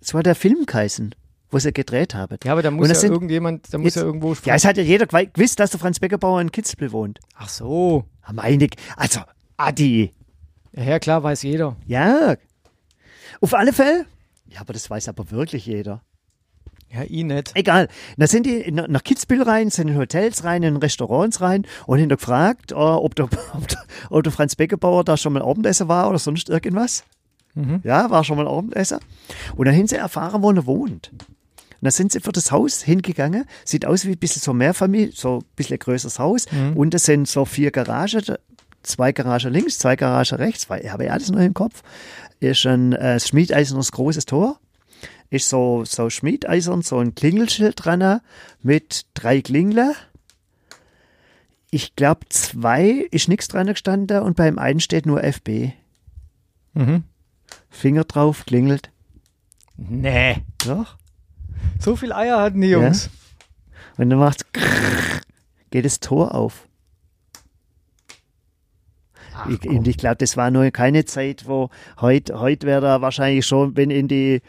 [0.00, 1.14] Das war der Film geheißen,
[1.50, 2.36] wo sie gedreht haben.
[2.44, 4.76] Ja, aber da muss ja sind- irgendjemand, da muss Jetzt- ja irgendwo Ja, es hat
[4.76, 7.20] ja jeder gewusst, dass der Franz Beckenbauer in Kitzbühel wohnt.
[7.36, 8.04] Ach so.
[8.22, 9.20] Ah, Meine, also,
[9.56, 10.12] Adi.
[10.72, 11.76] Ja, ja, klar, weiß jeder.
[11.86, 12.36] Ja.
[13.40, 14.06] Auf alle Fälle.
[14.46, 16.02] Ja, aber das weiß aber wirklich jeder.
[16.90, 17.50] Ja, ich nicht.
[17.54, 17.88] Egal.
[18.16, 22.08] Da sind die nach Kitzbühel rein, sind in Hotels rein, in Restaurants rein und haben
[22.08, 25.88] da gefragt, äh, ob, der, ob, der, ob der Franz Beckenbauer da schon mal Abendessen
[25.88, 27.04] war oder sonst irgendwas.
[27.54, 27.80] Mhm.
[27.84, 29.00] Ja, war schon mal Abendessen.
[29.56, 31.10] Und dann haben sie erfahren, wo er wohnt.
[31.80, 33.44] Und dann sind sie für das Haus hingegangen.
[33.64, 36.46] Sieht aus wie ein bisschen so Mehrfamilie, so ein bisschen größeres Haus.
[36.74, 38.36] Und es sind so vier Garagen,
[38.82, 41.82] zwei Garagen links, zwei Garagen rechts, weil ich habe ja alles noch im Kopf.
[42.40, 44.58] Ist ein äh, schmiedeisernes großes Tor.
[45.30, 48.20] Ist so, so schmiedeisern, so ein Klingelschild dran
[48.62, 49.92] mit drei Klingeln.
[51.70, 55.72] Ich glaube, zwei ist nichts dran gestanden und beim einen steht nur FB.
[56.72, 57.04] Mhm.
[57.68, 58.90] Finger drauf, klingelt.
[59.76, 60.38] Nee.
[60.64, 60.96] Doch.
[61.78, 63.10] So viel Eier hatten die Jungs.
[63.96, 64.44] Und dann macht's
[65.70, 66.66] geht das Tor auf.
[69.34, 73.46] Ach, Ich, ich glaube, das war nur keine Zeit, wo heute heut wäre da wahrscheinlich
[73.46, 74.40] schon, wenn in die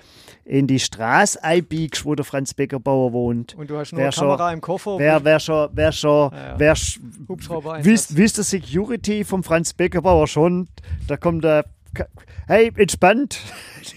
[0.45, 3.53] in die Straße einbiegst, wo der Franz Beckerbauer wohnt.
[3.55, 4.97] Und du hast nur Wer eine schon- Kamera im Koffer.
[4.97, 6.55] Wer, wer schon, wer schon, Ja, ja.
[6.60, 10.67] wer sch- Hubschrauber wisst, wisst der Security vom Franz Beckerbauer schon,
[11.08, 11.65] da kommt der,
[12.47, 13.39] hey, entspannt,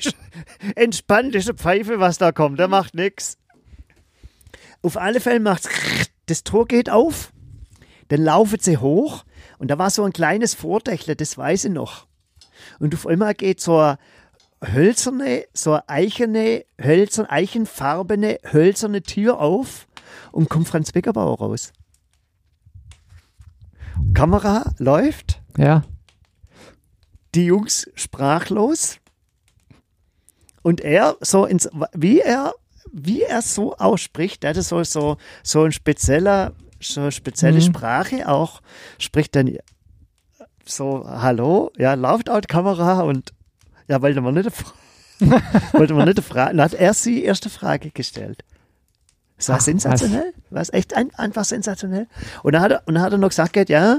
[0.76, 3.38] entspannt, ist eine Pfeife, was da kommt, der macht nix.
[4.82, 5.68] Auf alle Fälle macht's
[6.26, 7.32] das Tor geht auf,
[8.08, 9.24] dann laufen sie hoch
[9.58, 12.06] und da war so ein kleines Vordächle, das weiß ich noch.
[12.78, 13.98] Und auf einmal geht so eine
[14.64, 19.86] hölzerne, so eine eichene, hölzern, eichenfarbene, hölzerne Tür auf
[20.30, 21.72] und kommt Franz Beckerbauer raus.
[24.14, 25.82] Kamera läuft, Ja.
[27.34, 28.98] Die Jungs sprachlos
[30.62, 32.54] und er so ins, wie er,
[32.92, 37.62] wie er so ausspricht, der hatte so, so, so ein spezieller, so eine spezielle Mhm.
[37.62, 38.60] Sprache auch,
[38.98, 39.56] spricht dann
[40.64, 43.32] so, hallo, ja, läuft out Kamera und
[43.88, 44.50] ja, wollte man nicht,
[45.72, 48.44] wollte man nicht eine Frage, dann hat er sie erste Frage gestellt.
[49.36, 49.64] Das war Ach, was.
[49.64, 52.06] sensationell, war es echt ein, einfach sensationell.
[52.44, 53.98] Und dann hat er, und dann hat er noch gesagt, ja,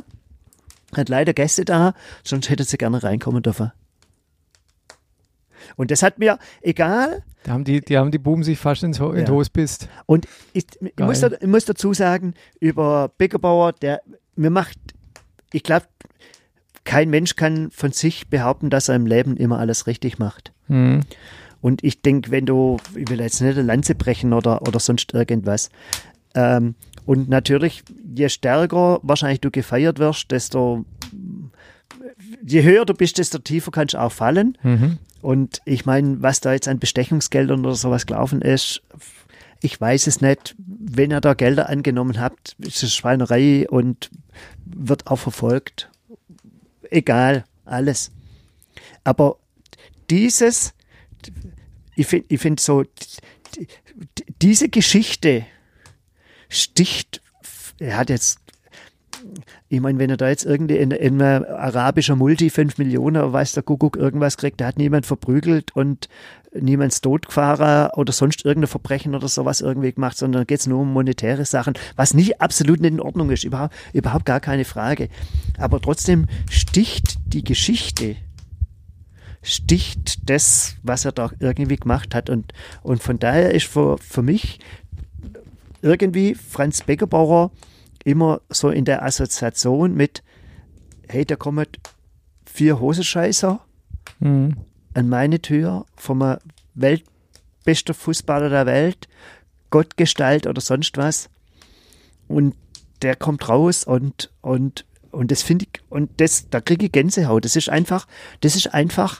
[0.97, 3.71] hat leider Gäste da, sonst hätte sie gerne reinkommen dürfen.
[5.75, 8.99] Und das hat mir, egal, Da haben die, die haben die Buben sich fast ins
[8.99, 9.43] Ho in Ja.
[9.51, 9.87] pisst.
[10.05, 14.01] und ich, ich, muss, da, ich muss dazu sagen, über Beckerbauer, der
[14.35, 14.77] mir macht,
[15.51, 15.85] ich glaube,
[16.83, 20.51] kein Mensch kann von sich behaupten, dass er im Leben immer alles richtig macht.
[20.67, 21.01] Mhm.
[21.61, 25.13] Und ich denke, wenn du, ich will jetzt nicht eine Lanze brechen oder, oder sonst
[25.13, 25.69] irgendwas.
[26.35, 27.83] Ähm, und natürlich,
[28.15, 30.85] je stärker wahrscheinlich du gefeiert wirst, desto,
[32.45, 34.57] je höher du bist, desto tiefer kannst du auch fallen.
[34.63, 34.97] Mhm.
[35.21, 38.81] Und ich meine, was da jetzt an Bestechungsgeldern oder sowas gelaufen ist,
[39.61, 40.55] ich weiß es nicht.
[40.57, 44.09] Wenn ihr da Gelder angenommen habt, ist es Schweinerei und
[44.65, 45.89] wird auch verfolgt.
[46.89, 48.11] Egal, alles.
[49.05, 49.37] Aber
[50.09, 50.73] dieses,
[51.95, 53.67] ich finde ich find so, die-
[54.17, 55.45] die- diese Geschichte
[56.53, 57.21] sticht,
[57.79, 58.39] er hat jetzt
[59.69, 63.53] ich meine, wenn er da jetzt irgendwie in, in einem arabischer Multi 5 Millionen, weiß
[63.53, 66.09] der Kuckuck, irgendwas kriegt, da hat niemand verprügelt und
[66.53, 70.93] niemand totgefahren oder sonst irgendein Verbrechen oder sowas irgendwie gemacht, sondern geht es nur um
[70.93, 75.09] monetäre Sachen, was nicht absolut nicht in Ordnung ist, überhaupt, überhaupt gar keine Frage.
[75.57, 78.15] Aber trotzdem sticht die Geschichte,
[79.41, 82.29] sticht das, was er da irgendwie gemacht hat.
[82.29, 84.59] Und, und von daher ist für, für mich
[85.83, 87.51] irgendwie Franz Beckerbauer
[88.03, 90.23] immer so in der Assoziation mit,
[91.07, 91.67] hey, da kommen
[92.45, 93.59] vier Hosenscheißer
[94.19, 94.57] Mhm.
[94.93, 96.37] an meine Tür vom
[96.75, 99.07] weltbester Fußballer der Welt,
[99.69, 101.29] Gottgestalt oder sonst was.
[102.27, 102.55] Und
[103.01, 107.43] der kommt raus und, und, und das finde ich, und das, da kriege ich Gänsehaut.
[107.45, 108.07] Das ist einfach,
[108.41, 109.19] das ist einfach,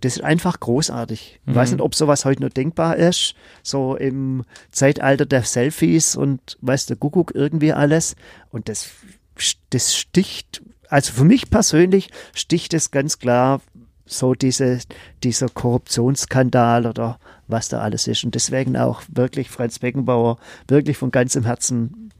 [0.00, 1.40] das ist einfach großartig.
[1.46, 1.76] Ich weiß Mhm.
[1.76, 6.96] nicht, ob sowas heute noch denkbar ist, so im Zeitalter der Selfies und weiß der
[6.96, 8.14] Kuckuck irgendwie alles.
[8.50, 8.88] Und das,
[9.70, 13.60] das sticht, also für mich persönlich sticht es ganz klar
[14.04, 14.78] so diese,
[15.24, 18.22] dieser Korruptionsskandal oder was da alles ist.
[18.24, 22.10] Und deswegen auch wirklich Franz Beckenbauer, wirklich von ganzem Herzen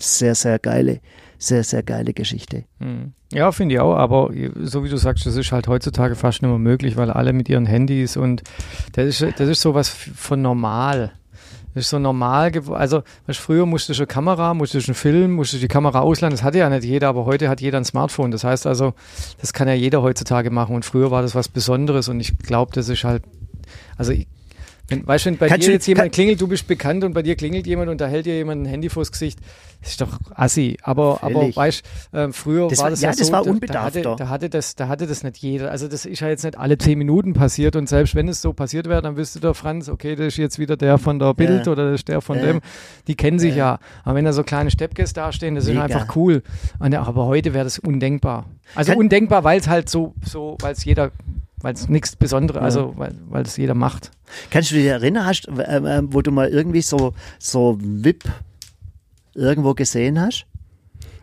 [0.00, 1.00] sehr, sehr geile,
[1.38, 2.64] sehr, sehr geile Geschichte.
[2.80, 3.12] Mhm.
[3.32, 4.30] Ja, finde ich auch, aber
[4.62, 7.48] so wie du sagst, das ist halt heutzutage fast nicht mehr möglich, weil alle mit
[7.48, 8.42] ihren Handys und
[8.92, 11.12] das ist, das ist sowas von normal.
[11.74, 12.50] Das ist so normal.
[12.70, 16.00] Also, weißt, früher musstest du eine Kamera, musstest du einen Film, musstest du die Kamera
[16.00, 16.32] ausleihen.
[16.32, 18.30] Das hatte ja nicht jeder, aber heute hat jeder ein Smartphone.
[18.30, 18.94] Das heißt also,
[19.40, 20.74] das kann ja jeder heutzutage machen.
[20.74, 23.22] Und früher war das was Besonderes und ich glaube, das ist halt,
[23.96, 24.26] also ich,
[24.88, 27.04] wenn, weißt du, wenn bei Kannst dir du- jetzt jemand kann- klingelt, du bist bekannt
[27.04, 29.38] und bei dir klingelt jemand und da hält dir jemand ein Handy vors Gesicht,
[29.82, 30.76] das ist doch assi.
[30.82, 33.50] Aber, aber weißt äh, früher Das war war- das ja, ja, das so, war da-
[33.50, 34.00] unbedarfter.
[34.02, 35.70] Da hatte, da, hatte das, da hatte das nicht jeder.
[35.70, 38.52] Also das ist ja jetzt nicht alle zehn Minuten passiert und selbst wenn es so
[38.54, 41.66] passiert wäre, dann wüsste der Franz, okay, das ist jetzt wieder der von der Bild
[41.66, 41.72] Ja.
[41.72, 42.44] oder das ist der von Ja.
[42.46, 42.60] dem.
[43.06, 43.78] Die kennen sich ja.
[44.04, 45.84] Aber wenn da so kleine Steppkes dastehen, das Mega.
[45.84, 46.42] ist einfach cool.
[46.78, 48.46] Und, aber heute wäre das undenkbar.
[48.74, 51.10] Also Kann- undenkbar, weil es halt so, so weil es jeder,
[51.62, 52.64] weil es nichts Besonderes, Ja.
[52.64, 54.10] also weil es jeder macht.
[54.50, 58.24] Kannst du dich erinnern, hast, ähm, ähm, wo du mal irgendwie so, so VIP
[59.34, 60.46] irgendwo gesehen hast?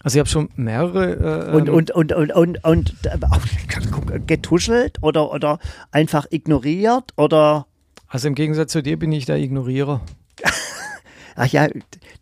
[0.04, 5.02] Also ich habe schon mehrere äh, Und, ähm, und, und, und, und, und äh, getuschelt
[5.02, 5.60] oder, oder
[5.92, 7.66] einfach ignoriert oder,
[8.08, 10.02] also im Gegensatz zu dir bin ich der Ignorierer.
[11.36, 11.68] ach ja,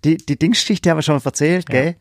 [0.06, 1.82] die, die Dingsgeschichte haben wir schon erzählt, Ja.
[1.82, 1.96] gell?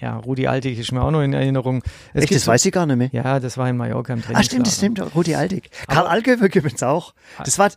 [0.00, 1.82] Ja, Rudi Altig ist mir auch noch in Erinnerung.
[2.14, 3.08] Es Echt, das weiß ich gar nicht mehr.
[3.12, 4.44] Ja, das war in Mallorca im Ah, Trainingslager.
[4.44, 5.70] stimmt, das stimmt, Rudi Altig.
[5.88, 7.14] Karl Alge übrigens auch.
[7.44, 7.70] Das war,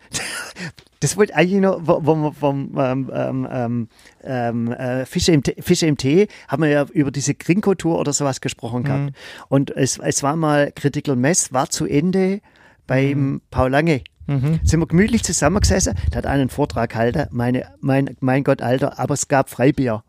[1.00, 3.88] das wollte eigentlich noch, wo wir vom ähm, ähm, ähm,
[4.24, 8.14] ähm, äh, Fische, im Tee, Fische im Tee haben wir ja über diese Grinko-Tour oder
[8.14, 9.02] sowas gesprochen gehabt.
[9.06, 9.12] Mhm.
[9.50, 12.42] Und es, es war mal Critical Mess, war zu Ende
[12.86, 14.02] beim Paul Lange.
[14.28, 14.60] Mhm.
[14.64, 19.16] Sind wir gemütlich zusammengesessen, der hat einen Vortrag gehalten, meine, mein, mein Gott, Alter, aber
[19.16, 20.04] es gab Freibier.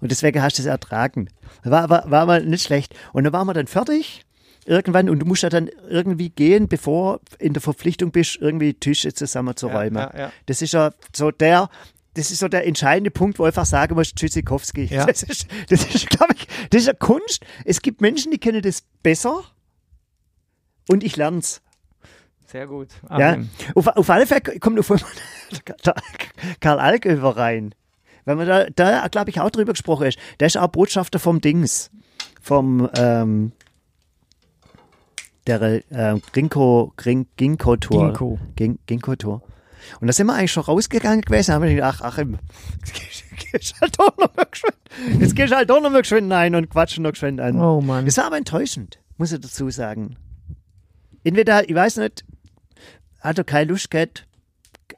[0.00, 1.28] Und deswegen hast du es ertragen.
[1.64, 2.94] War, war, war mal nicht schlecht.
[3.12, 4.24] Und dann waren wir dann fertig
[4.64, 9.12] irgendwann und du musst ja dann irgendwie gehen, bevor in der Verpflichtung bist, irgendwie Tische
[9.12, 9.96] zusammenzuräumen.
[9.96, 10.32] Ja, ja, ja.
[10.46, 11.68] Das ist ja so der,
[12.14, 14.84] das ist so der entscheidende Punkt, wo ich einfach sagen muss, Tschüssikowski.
[14.84, 15.06] Ja.
[15.06, 17.44] Das ist, das ist glaube ich, das ist eine Kunst.
[17.64, 19.42] Es gibt Menschen, die kennen das besser
[20.88, 21.60] und ich lerne es.
[22.46, 22.88] Sehr gut.
[23.08, 23.48] Ja, Achim.
[23.74, 24.92] auf, auf alle Fälle kommt auf
[26.60, 27.74] Karl Alköver rein.
[28.24, 30.18] Wenn man da, da glaube ich, auch drüber gesprochen ist.
[30.40, 31.90] Der ist auch Botschafter vom Dings.
[32.40, 33.52] Vom, ähm,
[35.46, 38.06] der äh, Grinko, Grin, Ginkgo Tour.
[38.06, 38.38] Ginkgo.
[38.56, 39.42] Gin, Ginkgo Tour.
[40.00, 43.74] Und da sind wir eigentlich schon rausgegangen gewesen, haben wir gedacht, ach, ach, jetzt gehst
[43.80, 44.76] halt doch noch mal geschwind.
[45.20, 47.60] Jetzt gehst halt doch noch mal geschwind ein und quatschen noch geschwind an.
[47.60, 48.04] Oh Mann.
[48.04, 50.16] Das war aber enttäuschend, muss ich dazu sagen.
[51.24, 52.24] Entweder, ich weiß nicht,
[53.20, 54.26] hat er keine Lust gehabt.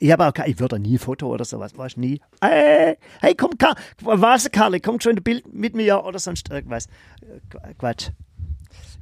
[0.05, 2.21] Ich habe auch ich würde nie Foto oder sowas, weißt du, nie.
[2.43, 3.53] Hey, hey, komm,
[4.03, 6.89] was, Karl, komm schon ein Bild mit mir oder sonst irgendwas.
[7.23, 8.11] Äh, Quatsch.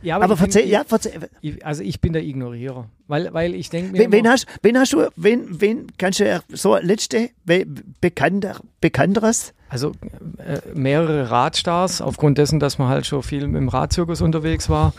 [0.00, 1.18] Ja, Aber ich bin- verzeih, ja, verzeih,
[1.64, 4.92] also ich bin der Ignorierer, weil, weil ich denke mir wen, wen, hast, wen hast
[4.92, 7.66] du, wen, wen kannst du, so letzte, be,
[8.00, 9.55] bekannter, bekannteres?
[9.70, 9.92] also
[10.38, 14.92] äh, mehrere Radstars, aufgrund dessen, dass man halt schon viel im Radzirkus unterwegs war.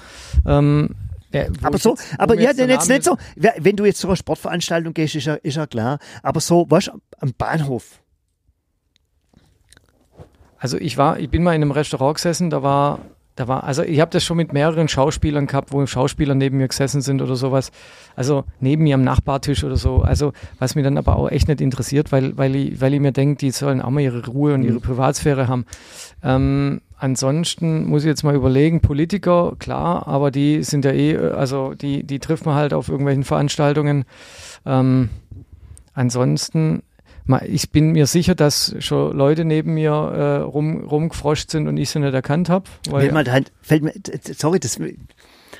[0.46, 0.90] Ähm,
[1.34, 4.16] wo Aber so, jetzt- aber ja, jetzt jetzt nicht so, wenn du jetzt zu einer
[4.16, 8.00] Sportveranstaltung gehst, ist ja, ist ja klar, aber so, was, am Bahnhof.
[10.58, 13.00] Also ich war, ich bin mal in einem Restaurant gesessen, da war,
[13.36, 16.68] da war, also ich habe das schon mit mehreren Schauspielern gehabt, wo Schauspieler neben mir
[16.70, 17.72] gesessen sind oder sowas.
[18.16, 20.04] Also neben mir am Nachbartisch oder so.
[20.04, 23.12] Also was mir dann aber auch echt nicht interessiert, weil, weil ich, weil ich mir
[23.12, 25.66] denke, die sollen auch mal ihre Ruhe und ihre Privatsphäre haben.
[26.24, 31.74] Ähm, ansonsten muss ich jetzt mal überlegen, Politiker, klar, aber die sind ja eh, also
[31.74, 34.06] die, die trifft man halt auf irgendwelchen Veranstaltungen.
[34.66, 35.10] Ähm,
[35.94, 36.82] ansonsten,
[37.46, 41.90] ich bin mir sicher, dass schon Leute neben mir äh, rum, rumgefroscht sind und ich
[41.90, 42.70] sie nicht erkannt habe.
[43.62, 43.94] Fällt mir,
[44.34, 44.94] sorry, das, mir,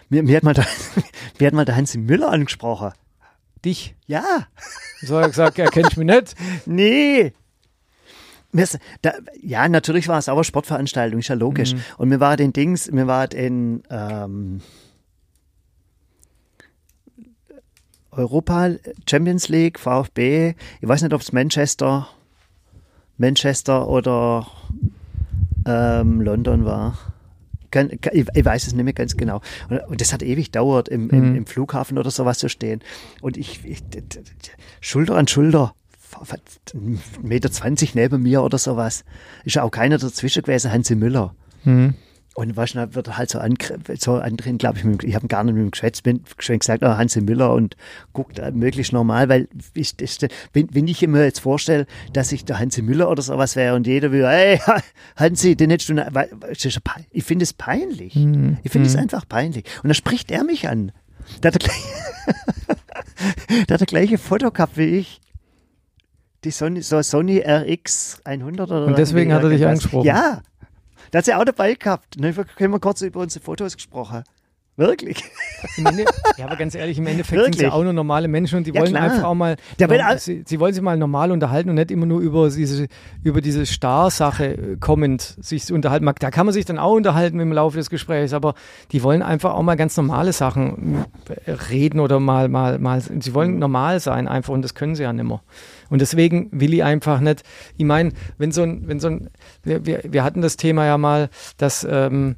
[0.08, 0.66] mir, hat mal der,
[1.40, 2.94] mir hat mal der Hansi Müller angesprochen.
[3.66, 3.96] dich.
[4.08, 4.48] Ja,
[5.02, 6.36] So hat er gesagt, er kennt mich nicht.
[6.66, 7.34] nee.
[8.54, 11.74] Mir ist- Da, ja, natürlich war es aber Sportveranstaltung, ist ja logisch.
[11.98, 14.62] Und mir war den Dings, mir war in ähm,
[18.12, 18.70] Europa
[19.10, 22.08] Champions League, VfB, ich weiß nicht, ob es Manchester,
[23.18, 24.48] Manchester oder
[25.66, 26.98] ähm, London war.
[27.72, 29.42] Kann, kann, ich, ich weiß es nicht mehr ganz genau.
[29.70, 31.36] Und, und das hat ewig dauert, im, im, Mhm.
[31.38, 32.82] im Flughafen oder sowas zu stehen.
[33.22, 33.82] Und ich, ich
[34.80, 35.74] Schulter an Schulter,
[36.16, 37.50] 1,20 Meter
[37.96, 39.04] neben mir oder sowas.
[39.44, 41.34] Ist ja auch keiner dazwischen gewesen, Hansi Müller.
[41.64, 41.96] Mhm.
[42.36, 45.14] Und was dann wird er halt so, angr- so andrehen, glaube ich, mit, dem- ich
[45.14, 47.76] habe gar nicht mit ihm geschwätzt, bin geschwind gesagt, oh, Hansi Müller und
[48.12, 50.18] guckt äh, möglichst normal, weil ich, das,
[50.52, 53.86] wenn, wenn ich mir jetzt vorstelle, dass ich der Hansi Müller oder sowas wäre und
[53.86, 54.60] jeder will, hey,
[55.16, 56.30] Hansi, den hättest du, weil-
[57.12, 58.16] ich finde es peinlich.
[58.16, 58.58] Mhm.
[58.64, 59.66] Ich finde es einfach peinlich.
[59.84, 60.92] Und dann spricht er mich an.
[61.44, 61.88] Der hat, der gleiche,
[63.68, 65.22] der hat der gleiche Foto gehabt wie ich.
[66.44, 70.06] Die Sony, so Sony RX 100 oder Und deswegen hat er dich angesprochen?
[70.06, 70.42] Ja.
[71.12, 72.20] Da hat sie auch dabei gehabt.
[72.20, 74.24] Ne, wir haben kurz über unsere Fotos gesprochen.
[74.76, 75.24] Wirklich.
[75.78, 76.04] Ende,
[76.36, 77.72] ja, aber ganz ehrlich, im Endeffekt sind sie Wirklich?
[77.72, 79.04] auch nur normale Menschen und die Ja, wollen klar.
[79.04, 82.08] einfach auch mal, noch- all- sie, sie wollen sich mal normal unterhalten und nicht immer
[82.08, 82.88] nur über diese,
[83.24, 86.10] über diese Star-Sache äh, kommend sich unterhalten.
[86.20, 88.56] Da kann man sich dann auch unterhalten im Laufe des Gesprächs, aber
[88.92, 91.06] die wollen einfach auch mal ganz normale Sachen
[91.46, 93.34] äh, reden oder mal, mal, mal, sie Mhm.
[93.36, 95.42] wollen normal sein einfach und das können sie ja nicht mehr.
[95.94, 97.44] Und deswegen will ich einfach nicht,
[97.78, 99.30] ich meine, wenn so ein, wenn so ein,
[99.64, 102.36] wir, wir, wir hatten das Thema ja mal, dass, ähm,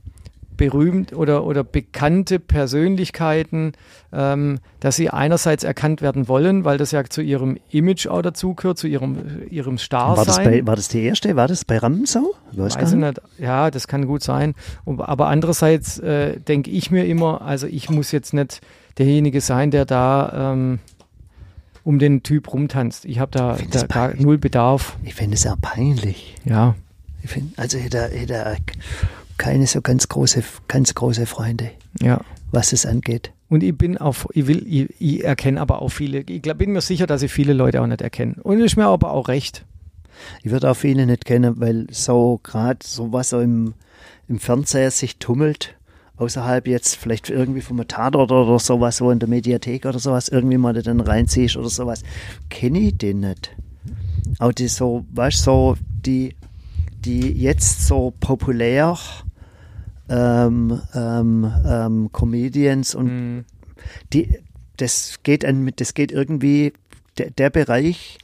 [0.57, 3.71] berühmt oder, oder bekannte Persönlichkeiten,
[4.11, 8.77] ähm, dass sie einerseits erkannt werden wollen, weil das ja zu ihrem Image auch dazugehört,
[8.77, 9.77] zu ihrem, ihrem
[10.17, 11.37] War das, bei, war das die erste?
[11.37, 12.33] War das bei Rammensau?
[12.51, 13.21] Ich Weiß Weiß nicht.
[13.37, 14.53] Ja, das kann gut sein.
[14.85, 18.59] Aber andererseits äh, denke ich mir immer, also ich muss jetzt nicht
[18.97, 20.79] derjenige sein, der da ähm,
[21.85, 23.05] um den Typ rumtanzt.
[23.05, 24.97] Ich habe da, find da gar null Bedarf.
[25.03, 26.35] Ich finde es sehr peinlich.
[26.43, 26.75] Ja.
[27.21, 28.57] Ich finde, also hätte er
[29.37, 31.71] keine so ganz große, ganz große Freunde,
[32.01, 32.19] Ja.
[32.51, 33.31] was es angeht.
[33.49, 36.71] Und ich bin auf, ich will, ich, ich erkenne aber auch viele, ich glaub, bin
[36.71, 38.35] mir sicher, dass ich viele Leute auch nicht erkenne.
[38.41, 39.63] Und ist mir aber auch recht.
[40.43, 43.73] Ich würde auch viele nicht kennen, weil so gerade so was so im,
[44.27, 45.75] im Fernseher sich tummelt,
[46.17, 50.57] außerhalb jetzt vielleicht irgendwie vom Tatort oder sowas, wo in der Mediathek oder sowas irgendwie
[50.57, 52.03] mal dann reinziehst oder sowas,
[52.49, 53.51] kenne ich den nicht.
[54.39, 56.35] Auch die so, weißt so, die,
[57.03, 58.97] die jetzt so populär
[60.09, 63.45] ähm, ähm, ähm, Comedians und Mhm.
[64.13, 64.39] die,
[64.77, 66.73] das geht an, das geht irgendwie,
[67.17, 68.17] der, der Bereich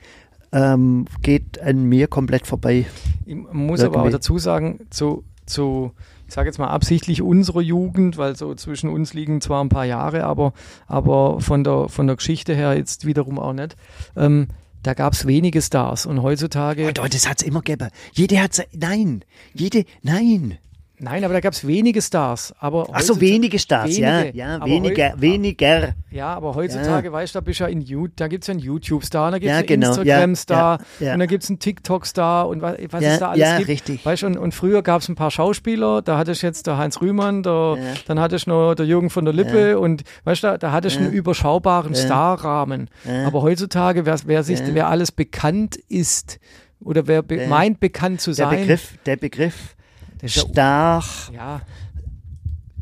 [0.51, 2.85] ähm, geht an mir komplett vorbei.
[3.25, 4.11] Ich muss aber auch Irgendwie.
[4.11, 5.91] dazu sagen, zu, zu
[6.31, 9.83] ich sage jetzt mal absichtlich unserer Jugend, weil so zwischen uns liegen zwar ein paar
[9.83, 10.53] Jahre, aber,
[10.87, 13.75] aber von, der, von der Geschichte her jetzt wiederum auch nicht.
[14.15, 14.47] Ähm,
[14.81, 16.87] da gab es wenige Stars und heutzutage.
[16.87, 17.89] Oh, das hat's immer gegeben.
[18.13, 20.57] Jede hat, nein, jede, nein.
[21.03, 22.53] Nein, aber da gab es wenige Stars.
[22.59, 24.37] Aber Ach so, wenige Stars, ja, wenige.
[24.37, 25.95] ja, Aber weniger, weniger.
[26.11, 28.59] Ja, aber heutzutage, weißt du, da bist ja in You, da gibt es ja einen
[28.61, 31.13] YouTube-Star, da gibt es Ja, einen genau, Instagram-Star ja, ja.
[31.13, 33.69] und da gibt es einen TikTok-Star und was, was Ja, es da alles ja, gibt.
[33.69, 34.05] richtig.
[34.05, 37.01] Weißt und, und früher gab es ein paar Schauspieler, da hattest du jetzt der Heinz
[37.01, 37.83] Rühmann, der, Ja.
[38.05, 40.99] dann hattest du noch der Jürgen von der Lippe und weißt du, da hattest du
[41.01, 41.07] Ja.
[41.07, 41.99] einen überschaubaren Ja.
[42.05, 42.89] Starrahmen.
[43.05, 43.25] Ja.
[43.25, 44.65] Aber heutzutage, wer, wer, sich, Ja.
[44.73, 46.39] wer alles bekannt ist
[46.79, 47.47] oder wer be Ja.
[47.47, 49.75] meint, bekannt zu Der sein, Begriff, der Begriff
[50.21, 51.61] ist stark ja,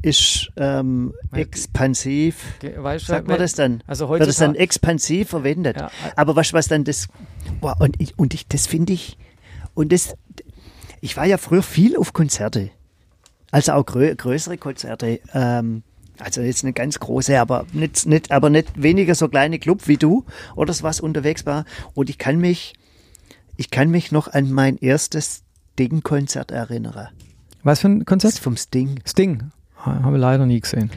[0.02, 2.38] ist ähm, expansiv.
[2.62, 3.84] weißt du, Sagt man das dann?
[3.86, 5.78] Also Wird das dann expansiv verwendet?
[5.78, 5.92] Ja.
[6.16, 7.08] Aber was, was dann das,
[7.60, 9.18] boah, und ich, und ich, das finde ich,
[9.74, 10.16] und das,
[11.02, 12.70] ich war ja früher viel auf Konzerte.
[13.52, 15.20] Also auch grö größere Konzerte.
[15.34, 15.84] Ähm,
[16.20, 19.98] also jetzt eine ganz große, aber nicht, nicht, aber nicht weniger so kleine Club wie
[19.98, 20.26] du
[20.56, 21.66] oder so was unterwegs war.
[21.94, 22.74] Und ich kann mich,
[23.58, 27.10] ich kann mich noch an mein erstes Sting-Konzert erinnern.
[27.64, 28.34] Was für ein Das Konzert?
[28.34, 29.00] ist vom Sting.
[29.08, 29.52] Sting.
[29.78, 30.90] Haben wir leider nie gesehen.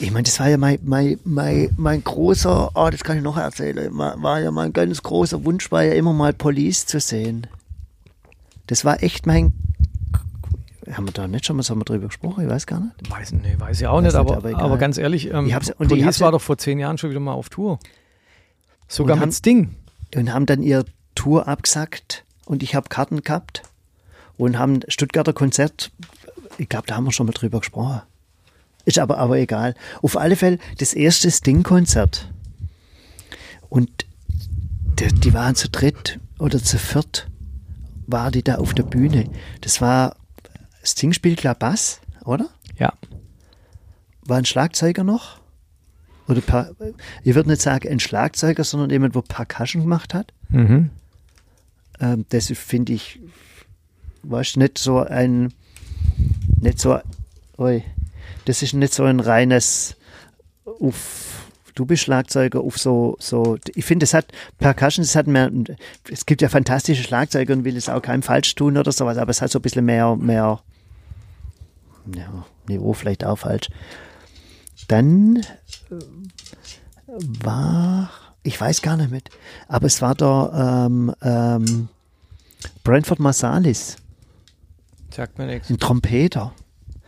[0.00, 3.36] Ich meine, das war ja mein, mein, mein, mein großer, oh, das kann ich noch
[3.36, 7.46] erzählen, war, ja mein ganz großer Wunsch, war ja immer mal Police zu sehen.
[8.66, 9.52] Das war echt mein,
[10.90, 12.42] haben wir da nicht schon mal so mal drüber gesprochen?
[12.44, 13.08] Ich weiß gar nicht.
[13.10, 15.70] Weiß, nee, weiß ich auch Weiß nicht, aber, aber aber, ganz ehrlich, ähm, Ich hab's-
[15.70, 17.78] und ich Police hab's- war doch vor zehn Jahren schon wieder mal auf Tour.
[18.88, 19.76] Sogar haben- mit Sting.
[20.16, 23.62] Und haben dann ihr Tour abgesagt und ich habe Karten gehabt
[24.36, 25.90] und haben Stuttgarter Konzert,
[26.58, 28.02] ich glaube, da haben wir schon mal drüber gesprochen.
[28.84, 29.74] Ist aber, aber egal.
[30.02, 32.30] Auf alle Fälle das erste Sting-Konzert.
[33.68, 34.06] Und
[34.98, 37.28] die, die waren zu dritt oder zu viert,
[38.06, 39.30] war die da auf der Bühne.
[39.62, 40.16] Das war,
[40.82, 42.50] Sting spielt klar Bass, oder?
[42.78, 42.92] Ja.
[44.22, 45.40] War ein Schlagzeuger noch?
[46.26, 46.70] Oder pa
[47.22, 50.32] ich würde nicht sagen ein Schlagzeuger, sondern jemand, der Percussion gemacht hat.
[50.48, 50.90] Mhm.
[52.00, 53.20] Ähm, das finde ich,
[54.24, 55.52] weißt nicht so ein,
[56.60, 56.98] nicht so,
[57.58, 57.82] oi,
[58.44, 59.96] das ist nicht so ein reines,
[60.64, 64.26] auf, du bist Schlagzeuger, auf so, so, ich finde, es hat,
[64.58, 65.50] Percussion, es hat mehr,
[66.10, 69.30] es gibt ja fantastische Schlagzeuger und will es auch keinem falsch tun oder sowas, aber
[69.30, 70.60] es hat so ein bisschen mehr, mehr,
[72.14, 73.68] ja, Niveau vielleicht auch falsch.
[74.88, 75.36] Dann
[75.90, 75.94] äh,
[77.42, 78.10] war,
[78.42, 79.30] ich weiß gar nicht mit,
[79.68, 81.88] aber es war da ähm, ähm,
[82.82, 83.96] Brentford Marsalis,
[85.14, 85.70] Sagt mir nichts.
[85.70, 86.52] ein Trompeter.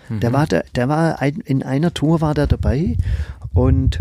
[0.09, 2.97] Der war, da, der war ein, in einer Tour war der dabei
[3.53, 4.01] und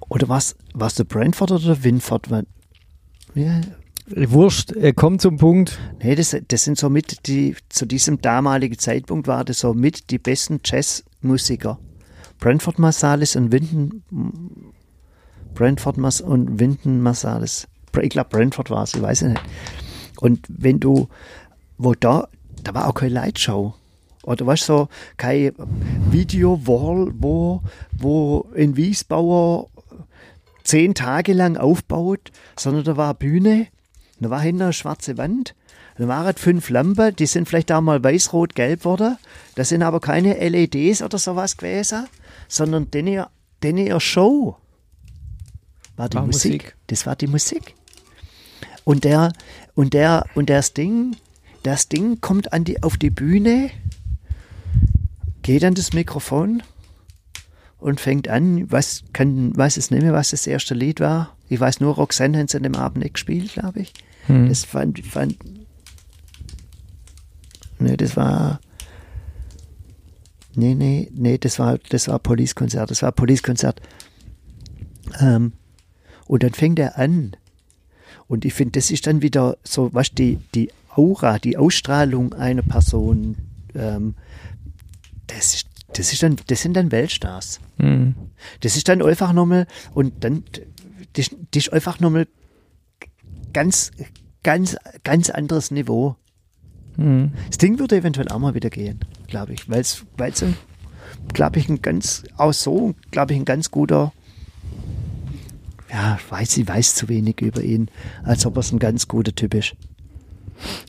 [0.00, 2.28] oder was was der Brentford oder der Winford?
[3.34, 3.60] Ja,
[4.08, 5.78] Wurscht, er kommt zum Punkt.
[6.02, 10.10] nee, das, das sind so mit die zu diesem damaligen Zeitpunkt war das so mit
[10.10, 11.78] die besten Jazzmusiker.
[12.38, 14.02] Brentford Marsalis und Winton
[15.54, 17.66] Brentford Mas und Winton Marsalis.
[18.02, 19.42] Ich glaube Brentford war es, ich weiß es nicht.
[20.20, 21.08] Und wenn du
[21.78, 22.28] wo da
[22.66, 23.74] da war auch keine Lightshow.
[24.24, 25.52] Oder weißt du, so kein
[26.10, 27.62] Video-Wall, wo,
[27.92, 29.68] wo ein Wiesbauer
[30.64, 33.68] zehn Tage lang aufbaut, sondern da war eine Bühne,
[34.18, 35.54] da war hinten eine schwarze Wand,
[35.96, 39.16] da waren fünf Lampen, die sind vielleicht auch mal weiß, rot, gelb worden.
[39.54, 42.08] Das sind aber keine LEDs oder sowas gewesen,
[42.48, 43.30] sondern denn ihr,
[43.62, 44.56] denn ihr Show
[45.96, 46.52] war die War Musik.
[46.52, 46.76] Musik.
[46.88, 47.74] Das war die Musik.
[48.82, 49.32] Und der,
[49.74, 51.16] und der, und das Ding,
[51.66, 53.70] das Ding kommt an die, auf die Bühne,
[55.42, 56.62] geht an das Mikrofon
[57.78, 61.36] und fängt an, was kann, weiß es nicht mehr, was das erste Lied war.
[61.48, 63.92] Ich weiß nur, Roxanne haben sie an dem Abend nicht gespielt, glaube ich.
[64.26, 64.48] Hm.
[64.48, 65.38] Das fand, fand,
[67.80, 68.60] nee, das war,
[70.54, 73.80] nee, nee, nee, das war, das war Police-Konzert, das war Police-Konzert.
[75.18, 75.52] Ähm,
[76.26, 77.34] und dann fängt er an.
[78.28, 82.62] Und ich finde, das ist dann wieder so, was die, die Aura, die Ausstrahlung einer
[82.62, 83.36] Person,
[83.74, 84.14] ähm,
[85.26, 87.60] das, das, ist dann, das sind dann Weltstars.
[87.78, 88.14] Mhm.
[88.60, 90.44] Das ist dann einfach nochmal, und dann,
[91.14, 92.26] das, das ist einfach nochmal
[93.52, 93.90] ganz,
[94.42, 96.16] ganz, ganz anderes Niveau.
[96.96, 97.32] Mhm.
[97.48, 100.04] Das Ding würde eventuell auch mal wieder gehen, glaube ich, weil es,
[101.32, 104.12] glaube ich, ein ganz, auch so, glaube ich, ein ganz guter,
[105.90, 107.90] ja, weiß, ich weiß zu wenig über ihn,
[108.24, 109.76] als ob er ein ganz guter Typ ist.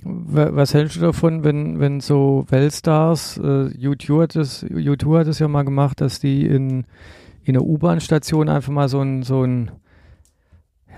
[0.04, 5.28] Wa- Was hältst du davon, wenn, wenn so Weltstars, äh, U2 hat das, U2 hat
[5.28, 6.86] das ja mal gemacht, dass die in,
[7.44, 9.72] in einer U-Bahn-Station einfach mal so ein, so ein,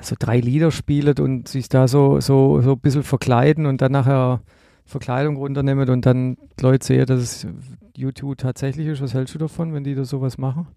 [0.02, 3.92] so drei Lieder spielen und sich da so, so, so ein bisschen verkleiden und dann
[3.92, 4.42] nachher
[4.86, 7.48] Verkleidung runternehmen und dann Leute sehen, dass es
[7.98, 9.02] U2 tatsächlich ist.
[9.02, 10.68] Was hältst du davon, wenn die da sowas machen?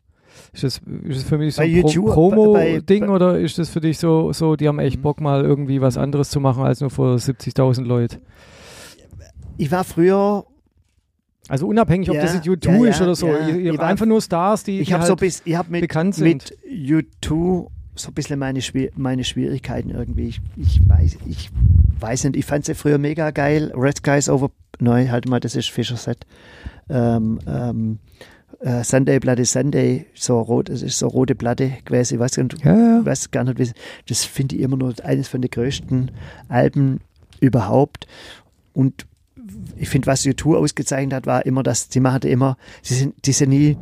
[0.53, 3.99] Ist das, ist das für mich so ein Pro Promo-Ding oder ist das für dich
[3.99, 5.03] so, so, die haben echt Mhm.
[5.03, 8.21] Bock mal irgendwie was anderes zu machen als nur vor 70.000 Leute?
[9.57, 10.45] Ich war früher,
[11.49, 13.27] Also unabhängig, ob Ja, das jetzt U2 ja, ja, ist oder so.
[13.29, 13.79] ja.
[13.79, 16.27] War- einfach nur Stars, die, ich die halt so bis, ich mit, bekannt sind.
[16.27, 18.61] mit U2 so ein bisschen meine,
[18.97, 20.29] meine Schwierigkeiten irgendwie.
[20.29, 21.51] Ich, ich weiß, ich
[22.01, 23.73] weiß nicht, ich fand sie früher mega geil.
[23.77, 26.25] Red Skies Over, nein, halt mal, das ist Fischer Set.
[26.89, 27.99] Ähm, ähm,
[28.61, 32.19] äh, Sunday Bloody Sunday, so rot, das ist so rote Platte gewesen.
[32.19, 33.05] Gar nicht- ja, ja.
[33.07, 33.75] weiß gar nicht,
[34.09, 36.11] das finde ich immer noch eines von den größten
[36.49, 37.01] Alben
[37.41, 38.07] überhaupt.
[38.73, 39.07] Und
[39.77, 43.33] ich finde, was U2 ausgezeichnet hat, war immer, dass sie machen immer, sie sind, die
[43.33, 43.77] sind nie,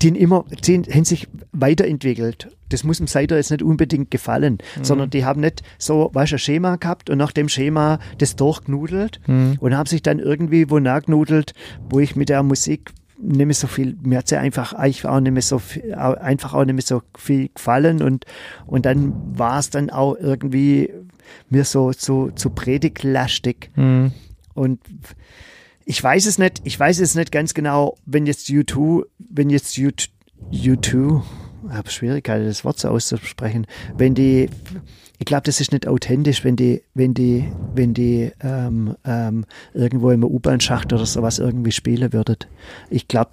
[0.00, 2.48] die immer, die haben sich weiterentwickelt.
[2.72, 6.36] Das muss dem Seiter jetzt nicht unbedingt gefallen, sondern die haben nicht so, weißt du,
[6.36, 9.56] ein Schema gehabt und nach dem Schema das durchgenudelt Mhm.
[9.60, 11.54] und haben sich dann irgendwie wo nachgenudelt,
[11.88, 12.90] wo ich mit der Musik
[13.24, 16.54] nicht mehr so viel, mir hat sie einfach eigentlich auch nicht mehr so viel, einfach
[16.54, 18.24] auch nicht mehr so viel gefallen und,
[18.66, 20.90] und dann war es dann auch irgendwie
[21.48, 24.10] mir so, so, zu predigtlastig Mhm.
[24.54, 24.80] und
[25.84, 29.74] ich weiß es nicht, ich weiß es nicht ganz genau, wenn jetzt U2, wenn jetzt
[29.76, 30.08] U2,
[30.52, 34.48] U2 ich habe Schwierigkeiten, das Wort so auszusprechen, wenn die,
[35.18, 40.10] ich glaube, das ist nicht authentisch, wenn die, wenn die, wenn die ähm, ähm, irgendwo
[40.10, 42.48] im U-Bahn-Schacht oder sowas irgendwie spielen würdet.
[42.90, 43.30] Ich glaube,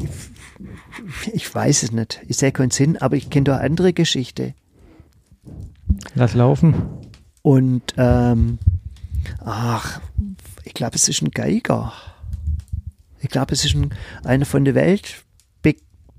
[0.00, 2.20] ich, ich weiß es nicht.
[2.28, 4.54] Ich sehe keinen Sinn, aber ich kenne da andere Geschichte.
[6.14, 6.74] Lass laufen.
[7.42, 8.58] Und ähm,
[9.40, 10.00] ach,
[10.64, 11.92] ich glaube, es ist ein Geiger.
[13.20, 15.23] Ich glaube, es ist ein, einer von der Welt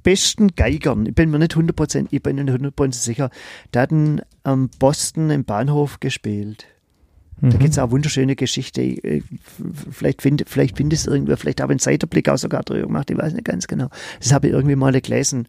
[0.06, 1.06] besten Geigern.
[1.06, 3.30] Ich bin mir nicht 100%, ich bin nicht 100% sicher.
[3.74, 6.66] Der hat in ähm, Boston im Bahnhof gespielt.
[7.41, 7.60] Da Mhm.
[7.60, 8.82] gibt es auch wunderschöne Geschichte.
[8.82, 9.24] Ich- ich-
[9.91, 13.12] Vielleicht findet vielleicht findet es irgendwer, vielleicht habe ich einen Seitenblick auch sogar drüber gemacht,
[13.12, 13.89] ich weiß nicht ganz genau.
[14.22, 15.47] Das habe ich irgendwie mal gelesen.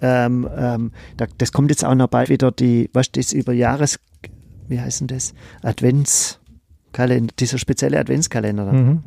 [0.00, 3.98] Ähm, ähm, da, das kommt jetzt auch noch bald wieder die, was das über Jahres,
[4.68, 5.34] wie heißt denn das?
[5.62, 8.66] Adventskalender, dieser spezielle Adventskalender.
[8.66, 8.72] da.
[8.72, 9.02] Mhm.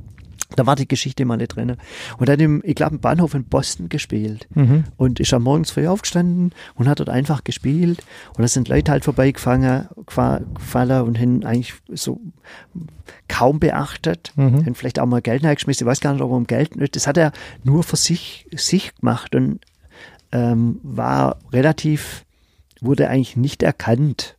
[0.56, 1.78] Da war die Geschichte mal nicht drin.
[2.18, 4.84] Und dann, im, ich glaube, im Bahnhof in Boston gespielt Mhm.
[4.98, 8.04] und ist am morgens früh aufgestanden und hat dort einfach gespielt.
[8.36, 12.20] Und da sind Leute halt vorbeigefangen, gefa- gefallen und haben eigentlich so
[13.28, 14.32] kaum beachtet.
[14.36, 14.66] Mhm.
[14.66, 15.86] Haben vielleicht auch mal Geld reingeschmissen.
[15.86, 16.96] Ich weiß gar nicht, ob er um Geld nicht.
[16.96, 17.32] Das hat er
[17.64, 19.60] nur für sich, sich gemacht und
[20.34, 22.26] ähm, war relativ,
[22.80, 24.38] wurde eigentlich nicht erkannt.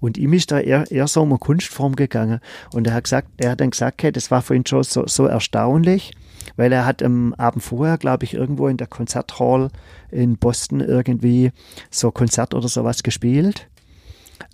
[0.00, 2.40] Und ihm ist da eher, eher so um eine Kunstform gegangen.
[2.72, 5.06] Und er hat gesagt, er hat dann gesagt, hey, das war für ihn schon so,
[5.06, 6.12] so erstaunlich,
[6.56, 9.70] weil er hat am Abend vorher, glaube ich, irgendwo in der Konzerthall
[10.10, 11.52] in Boston irgendwie
[11.90, 13.68] so Konzert oder sowas gespielt.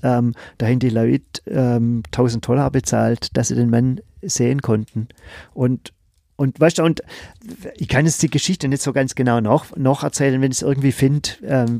[0.03, 5.09] Ähm, da haben die Leute ähm, 1000 Dollar bezahlt, dass sie den Mann sehen konnten.
[5.55, 5.93] Und
[6.43, 7.03] und weißt du, und
[7.76, 10.62] ich kann jetzt die Geschichte nicht so ganz genau noch, noch erzählen, wenn ich es
[10.62, 11.78] irgendwie finde, ähm,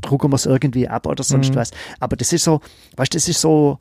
[0.00, 1.56] drucken wir es irgendwie ab oder sonst Mhm.
[1.56, 1.70] was.
[2.00, 2.60] Aber das ist so,
[2.96, 3.78] weißt du, das ist so,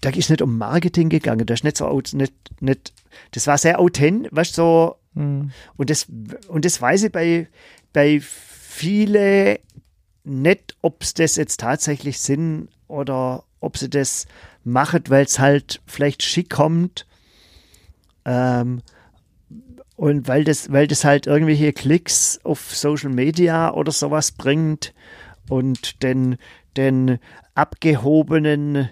[0.00, 2.92] da ist nicht um Marketing gegangen, das ist nicht so, nicht, nicht,
[3.32, 5.50] das war sehr authentisch, weißt du, so, Mhm.
[5.76, 6.06] und das,
[6.48, 7.48] und das weiß ich bei,
[7.92, 9.58] bei viele
[10.22, 14.26] nicht, ob es das jetzt tatsächlich sind oder ob sie das
[14.62, 17.06] machen, weil es halt vielleicht schick kommt.
[18.24, 18.82] Ähm,
[19.96, 24.94] und weil das, weil das halt irgendwelche Klicks auf Social Media oder sowas bringt
[25.48, 26.36] und den,
[26.76, 27.18] den
[27.54, 28.90] abgehobenen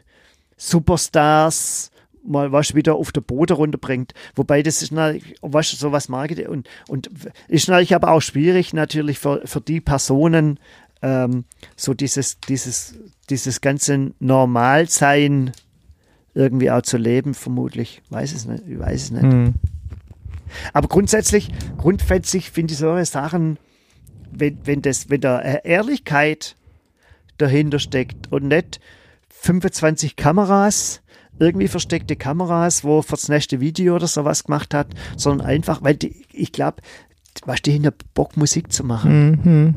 [0.57, 1.91] Superstars
[2.25, 4.15] mal was wieder auf der Boden runterbringt.
[4.35, 7.09] Wobei das ist natürlich, was sowas Marketing und, und
[7.47, 10.59] ist natürlich aber auch schwierig natürlich für, für die Personen,
[11.03, 11.45] ähm,
[11.77, 12.95] so dieses, dieses,
[13.31, 15.53] dieses ganze Normalsein
[16.37, 18.03] irgendwie auch zu leben, vermutlich.
[18.11, 19.25] Weiß es nicht, ich weiß es nicht.
[19.25, 19.55] Mhm.
[20.73, 23.59] Aber grundsätzlich, grundsätzlich finde ich solche Sachen,
[24.31, 26.57] wenn, wenn, das, wenn da Ehrlichkeit
[27.39, 28.81] dahinter steckt und nicht
[29.31, 31.03] 25 Kameras,
[31.39, 36.27] irgendwie versteckte Kameras, wo fürs nächste Video oder sowas gemacht hat, sondern einfach, weil die,
[36.33, 36.83] ich glaube,
[37.45, 39.41] was die hinter Bock Musik zu machen.
[39.45, 39.75] Mhm.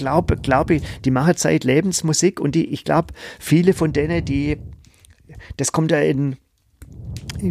[0.00, 4.56] Glaube glaube ich, die machen seit Lebensmusik und die, ich glaube, viele von denen, die,
[5.58, 6.36] das kommt ja in,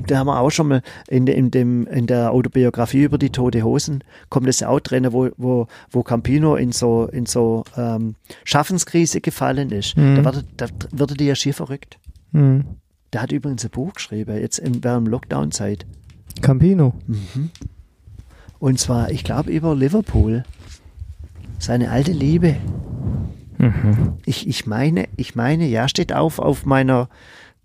[0.07, 3.63] da haben wir auch schon mal in, in, dem, in der Autobiografie über die Tote
[3.63, 8.15] Hosen, kommt das ja auch drin, wo, wo, wo Campino in so, in so ähm,
[8.43, 9.95] Schaffenskrise gefallen ist.
[9.95, 10.23] Mhm.
[10.23, 11.99] Da, wird, da wird die ja schier verrückt.
[12.31, 12.65] Mhm.
[13.13, 15.85] Der hat übrigens ein Buch geschrieben, jetzt in, während Lockdown-Zeit.
[16.41, 16.93] Campino.
[18.59, 20.43] Und zwar, ich glaube, über Liverpool.
[21.60, 22.55] Seine alte Liebe.
[23.57, 24.18] Mhm.
[24.26, 27.10] Ich, ich meine, ich meine, ja, steht auf auf meiner,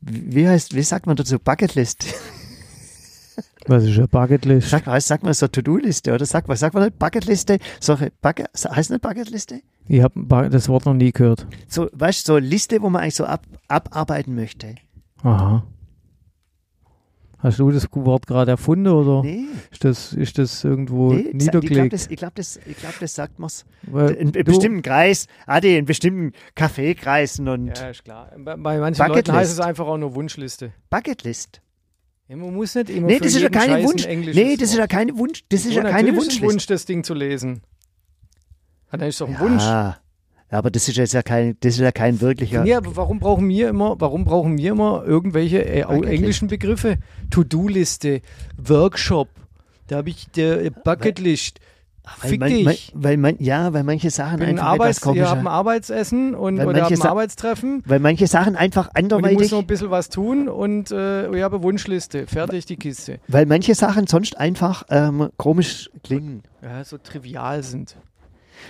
[0.01, 2.05] wie heißt, wie sagt man dazu, Bucketlist.
[3.67, 4.69] Was ist eine Bucketlist?
[4.69, 6.27] Sag mal, sag mal so To-Do-Liste, oder?
[6.27, 7.59] Sag mal, sag mal nicht Bucketliste.
[7.81, 9.63] So, Bucket, heißt nicht Bucketliste?
[9.89, 11.47] Ich habe das Wort noch nie gehört.
[11.69, 14.75] So, weißt du, so Liste, wo man eigentlich so ab, abarbeiten möchte.
[15.23, 15.65] Aha.
[17.45, 21.39] Hast du das Wort gerade erfunden oder Nee, ist, das, ist das irgendwo nee ich
[21.51, 21.93] glaube, niedergelegt?
[21.93, 23.67] das, ich glaub, das, ich glaub, das sagt man's.
[23.83, 28.33] Weil In, in bestimmten Kreis, Adi, in bestimmten Kaffeekreisen und Ja, ist klar.
[28.39, 29.29] Bei, bei manchen Bucketlist.
[29.29, 30.73] Leuten heißt es einfach auch nur Wunschliste.
[30.89, 31.61] Bucketlist.
[32.29, 34.07] Ja, man muss nicht immer Nee, für das ist ja keine Wunsch.
[34.07, 35.45] Nee, das ist ja keine Wunsch.
[35.51, 36.47] Das ist ja keine Wunschliste.
[36.47, 37.61] Wunsch, das Ding zu lesen.
[38.91, 39.65] Ja, dann ist doch ein Wunsch.
[40.55, 42.65] Ja, aber das ist jetzt ja kein, das ist ja kein wirklicher.
[42.65, 46.99] Ja, aber warum brauchen wir immer, warum brauchen wir immer irgendwelche äh, englischen Begriffe?
[47.31, 48.21] To-Do-Liste,
[48.57, 49.31] Workshop,
[49.89, 51.59] da habe ich der äh, Bucketlist.
[52.21, 52.65] weil, Fick man, dich.
[52.65, 55.31] man, weil, man, ja, weil manche Sachen Bin ein einfach etwas Arbeits, ihr komischer.
[55.31, 59.11] habt ein Arbeitsessen und, Weil oder habt ein Arbeitstreffen weil manche Sachen einfach und ich
[59.11, 62.29] muss anderweitig, noch ein bisschen was tun und äh, ich habe Wunschliste.
[62.29, 63.19] Fertig die Kiste.
[63.27, 66.45] weil manche Sachen sonst einfach ähm, komisch klingen.
[66.63, 67.97] Ja, so trivial sind.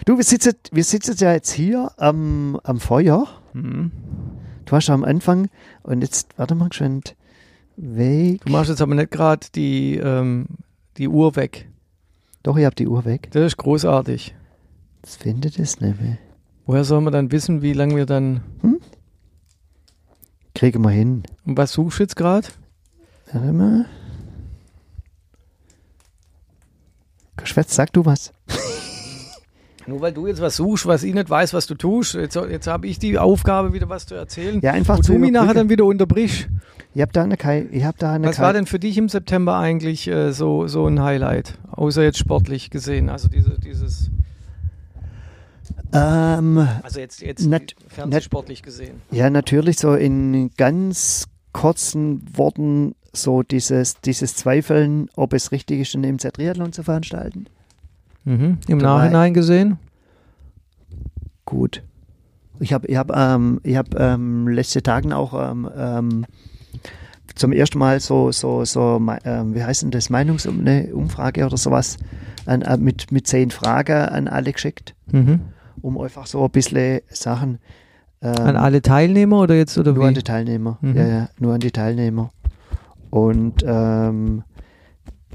[0.04, 3.26] Du, wir sitzen, wir sitzen ja jetzt hier am, am Feuer.
[3.52, 3.92] Mhm.
[4.64, 5.48] Du hast ja am Anfang
[5.82, 7.16] und jetzt, warte mal, geschwind.
[7.76, 8.44] Weg.
[8.44, 10.46] Du machst jetzt aber nicht gerade die, ähm,
[10.96, 11.68] die Uhr weg.
[12.42, 13.28] Doch, ich hab die Uhr weg.
[13.32, 14.34] Das ist großartig.
[15.02, 16.18] Das findet es nicht mehr.
[16.66, 18.42] Woher soll man dann wissen, wie lange wir dann.
[20.54, 21.24] Kriegen wir hin.
[21.44, 22.48] Und was suchst du jetzt gerade?
[23.32, 23.86] Warte mal.
[27.36, 28.32] Geschwätz, sag du was.
[29.86, 32.14] Nur weil du jetzt was suchst, was ich nicht weiß, was du tust.
[32.14, 34.60] Jetzt, jetzt habe ich die Aufgabe, wieder was zu erzählen.
[34.62, 36.48] Ja, einfach zu du mich nachher dann wieder unterbrichst.
[36.94, 38.42] Ich hab da eine Kai, ich hab da eine Was Kai.
[38.44, 41.58] war denn für dich im September eigentlich äh, so, so ein Highlight?
[41.72, 43.08] Außer jetzt sportlich gesehen.
[43.10, 44.10] Also diese, dieses.
[45.92, 49.00] Ähm, Also jetzt, jetzt Nat- fernsehsportlich gesehen.
[49.10, 55.94] ja, natürlich so in ganz kurzen Worten so dieses, dieses Zweifeln, ob es richtig ist,
[55.94, 57.46] einen MZ Triathlon zu veranstalten.
[58.24, 58.58] Mhm.
[58.68, 59.78] Im war- Nachhinein gesehen?
[61.44, 61.82] Gut.
[62.60, 66.26] Ich habe ich hab, ähm, ich hab, ähm, letzte Tagen auch ähm, ähm,
[67.34, 71.96] zum ersten Mal so, so, so ähm, wie heißt denn das, Meinungsumfrage oder sowas
[72.46, 75.40] an, äh, mit, mit zehn Fragen an alle geschickt, Mhm.
[75.82, 77.58] um einfach so ein bisschen Sachen
[78.22, 80.14] ähm, An alle Teilnehmer oder jetzt oder nur an wie?
[80.14, 80.78] die Teilnehmer.
[80.80, 80.96] Mhm.
[80.96, 82.30] Ja, ja, nur an die Teilnehmer.
[83.10, 83.62] Und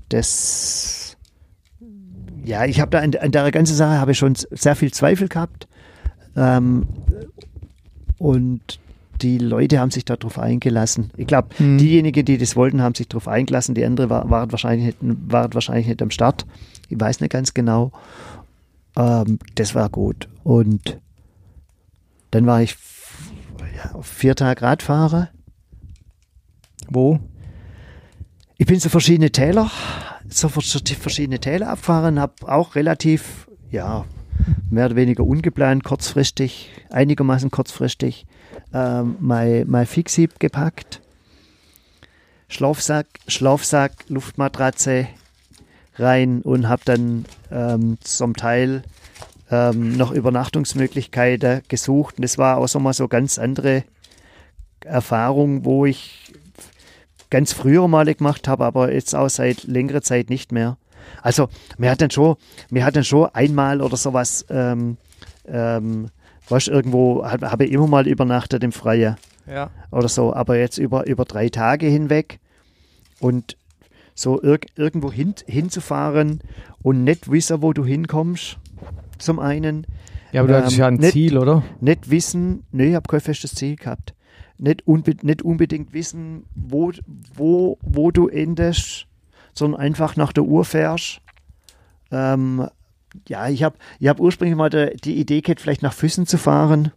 [0.10, 1.18] das,
[2.50, 5.28] ja, ich habe da an, an der ganzen Sache habe ich schon sehr viel Zweifel
[5.28, 5.68] gehabt.
[6.36, 6.88] Ähm,
[8.18, 8.80] und
[9.22, 11.12] die Leute haben sich darauf eingelassen.
[11.16, 11.78] Ich glaube, Mhm.
[11.78, 13.76] diejenigen, die das wollten, haben sich darauf eingelassen.
[13.76, 16.46] Die anderen war, waren, wahrscheinlich nicht, waren wahrscheinlich nicht am Start.
[16.90, 17.92] Ich weiß nicht ganz genau.
[18.98, 20.28] Ähm, das war gut.
[20.44, 20.98] Und
[22.32, 22.76] dann war ich
[23.76, 25.30] ja, vier Tage Radfahrer.
[26.90, 27.20] Wo?
[28.58, 29.70] Ich bin so verschiedene Täler,
[30.30, 34.06] so vers- verschiedene Täler abgefahren, habe auch relativ, ja,
[34.70, 38.26] mehr oder weniger ungeplant, kurzfristig, einigermaßen kurzfristig,
[38.74, 41.02] ähm, mein, mein Fixhieb gepackt.
[42.48, 45.08] Schlafsack, Schlafsack, Luftmatratze
[45.96, 48.84] rein und habe dann ähm, zum Teil
[49.52, 52.16] ähm, noch Übernachtungsmöglichkeiten gesucht.
[52.18, 53.84] Und das war auch so mal so ganz andere
[54.84, 56.34] Erfahrung, wo ich
[57.30, 60.78] ganz früher mal gemacht habe, aber jetzt auch seit längerer Zeit nicht mehr.
[61.22, 62.36] Also mir hat dann schon,
[62.70, 64.98] mir hat dann schon einmal oder sowas, ähm,
[65.48, 66.10] ähm,
[66.50, 69.16] du, irgendwo habe hab ich immer mal übernachtet im Freien
[69.48, 69.70] Ja.
[69.92, 72.40] oder so, aber jetzt über, über drei Tage hinweg
[73.20, 73.56] und
[74.16, 76.42] so irg irgendwo hin, hinzufahren
[76.82, 78.58] und nicht wissen, wo du hinkommst,
[79.18, 79.86] zum einen,
[80.32, 81.64] Ja, aber du hattest Ähm, ja ein nicht- Ziel, oder?
[81.80, 84.14] nicht wissen, nee, ich habe kein festes Ziel gehabt.
[84.60, 86.92] Nicht, unbe nicht unbedingt wissen, wo,
[87.34, 89.08] wo, wo du endest,
[89.54, 91.22] sondern einfach nach der Uhr fährst.
[92.12, 92.68] Ähm,
[93.28, 96.38] ja, ich habe ich hab ursprünglich mal de, die Idee gehabt, vielleicht nach Füssen zu
[96.38, 96.92] fahren.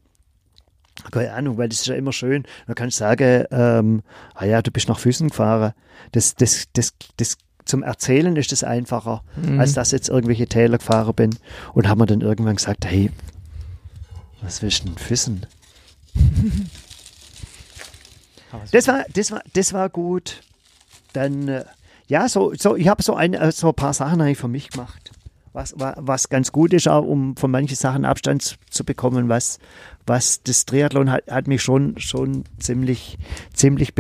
[1.11, 2.45] Keine Ahnung, weil das ist ja immer schön.
[2.67, 4.03] Man kann sagen, ähm,
[4.35, 5.73] ah ja, du bist nach Füssen gefahren.
[6.11, 9.61] Das, das, das, das, zum Erzählen ist das einfacher, Mhm.
[9.61, 11.31] als dass jetzt irgendwelche Täler gefahren bin.
[11.75, 13.11] Und haben wir dann irgendwann gesagt, hey,
[14.43, 15.47] was willst du denn Füssen?
[18.73, 20.43] Das war, das war, das war gut.
[21.13, 21.65] Dann, äh,
[22.09, 24.71] ja, so, so, ich habe so ein, äh, so ein paar Sachen eigentlich für mich
[24.71, 25.11] gemacht.
[25.55, 29.59] Was, wa- was ganz gut ist, auch um von manchen Sachen Abstand zu- bekommen, was,
[30.07, 33.19] was das Triathlon hat, hat mich schon, schon ziemlich,
[33.53, 33.93] ziemlich,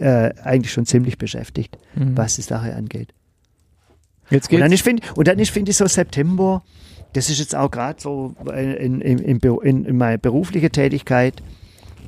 [0.00, 2.16] äh, eigentlich schon ziemlich beschäftigt, Mhm.
[2.16, 3.12] was die Sache angeht.
[4.30, 4.82] Jetzt Und dann geht's.
[4.82, 6.62] find, und dann ist, finde ich, so September,
[7.14, 11.42] das ist jetzt auch gerade so in, in, in, in, in meiner beruflichen Tätigkeit,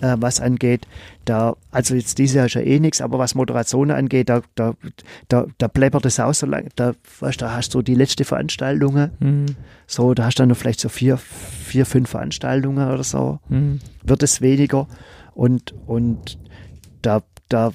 [0.00, 0.86] äh, was angeht.
[1.24, 4.74] Da, also jetzt dieses Jahr ist ja eh nichts, aber was Moderation angeht, da, da,
[5.28, 6.68] da, da bleibt es auch so lang.
[6.76, 9.46] Da, weißt, da hast du die letzte Veranstaltung, Mhm.
[9.86, 13.80] so, da hast du dann noch vielleicht so vier, vier fünf Veranstaltungen oder so Mhm.
[14.02, 14.86] wird es weniger.
[15.34, 16.38] Und, und
[17.02, 17.72] da, da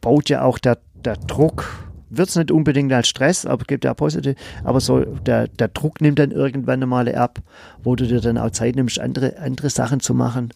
[0.00, 1.64] baut ja auch der, der Druck,
[2.10, 6.00] wird es nicht unbedingt als Stress, aber gibt ja positiv, aber so der, der Druck
[6.00, 7.40] nimmt dann irgendwann einmal ab,
[7.82, 10.50] wo du dir dann auch Zeit nimmst, andere, andere Sachen zu machen.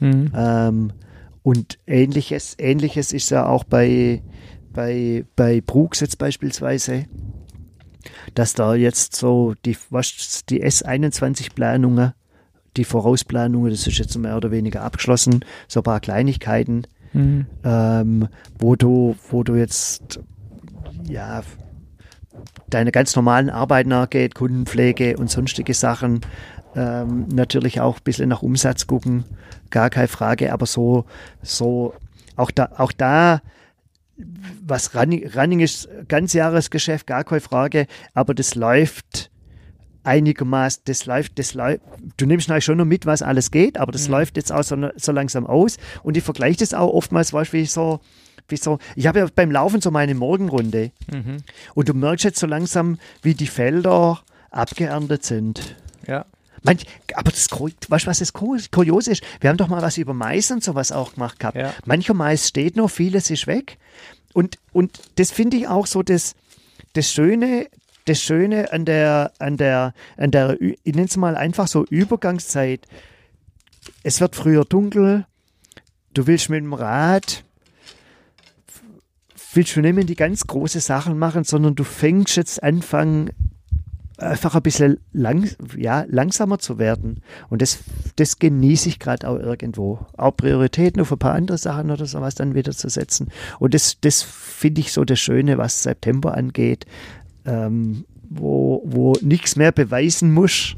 [0.00, 0.32] Mhm.
[0.34, 0.92] Ähm,
[1.42, 4.22] und ähnliches, ähnliches ist ja auch bei,
[4.72, 7.06] bei, bei Brooks jetzt beispielsweise,
[8.34, 12.12] dass da jetzt so die, was, die S21-Planungen,
[12.76, 17.46] die Vorausplanungen, das ist jetzt mehr oder weniger abgeschlossen, so ein paar Kleinigkeiten, Mhm.
[17.64, 18.28] ähm,
[18.58, 20.20] wo du, wo du jetzt
[21.08, 21.42] ja
[22.68, 26.20] deine ganz normalen Arbeit nachgeht, Kundenpflege und sonstige Sachen,
[26.76, 29.24] ähm, natürlich auch ein bisschen nach Umsatz gucken,
[29.70, 31.04] gar keine Frage, aber so,
[31.42, 31.94] so
[32.36, 33.40] auch da, auch da
[34.66, 39.30] was Running, Running ist, Ganzjahresgeschäft, gar keine Frage, aber das läuft
[40.02, 41.80] einigermaßen, das läuft, das läuft,
[42.16, 44.12] du nimmst natürlich schon noch mit, was alles geht, aber das Mhm.
[44.12, 47.58] läuft jetzt auch so, so langsam aus und ich vergleiche das auch oftmals, weißt wie
[47.62, 48.00] ich so,
[48.48, 51.38] wie so, ich habe ja beim Laufen so meine Morgenrunde Mhm.
[51.74, 55.76] und du merkst jetzt so langsam, wie die Felder abgeerntet sind.
[56.06, 56.24] Ja.
[56.62, 56.84] Manch,
[57.14, 59.22] aber das, weißt du, was das Kur- kurios ist?
[59.40, 61.56] Wir haben doch mal was über Mais und sowas auch gemacht gehabt.
[61.56, 61.72] Ja.
[61.86, 63.78] Mancher Mais steht noch, vieles ist weg.
[64.32, 66.34] Und, und das finde ich auch so das,
[66.92, 67.68] das Schöne,
[68.04, 72.86] das Schöne an der, an der, an der, ich nenne es mal einfach so Übergangszeit.
[74.02, 75.26] Es wird früher dunkel,
[76.14, 77.44] du willst mit dem Rad,
[79.54, 83.30] willst du nicht mehr die ganz große Sachen machen, sondern du fängst jetzt anfangen,
[84.20, 87.22] einfach ein bisschen lang, ja, langsamer zu werden.
[87.48, 87.78] Und das,
[88.16, 90.06] das genieße ich gerade auch irgendwo.
[90.16, 93.28] Auch Prioritäten auf ein paar andere Sachen oder sowas dann wieder zu setzen.
[93.58, 96.86] Und das, das finde ich so das Schöne, was September angeht,
[97.44, 100.76] ähm, wo, wo nichts mehr beweisen muss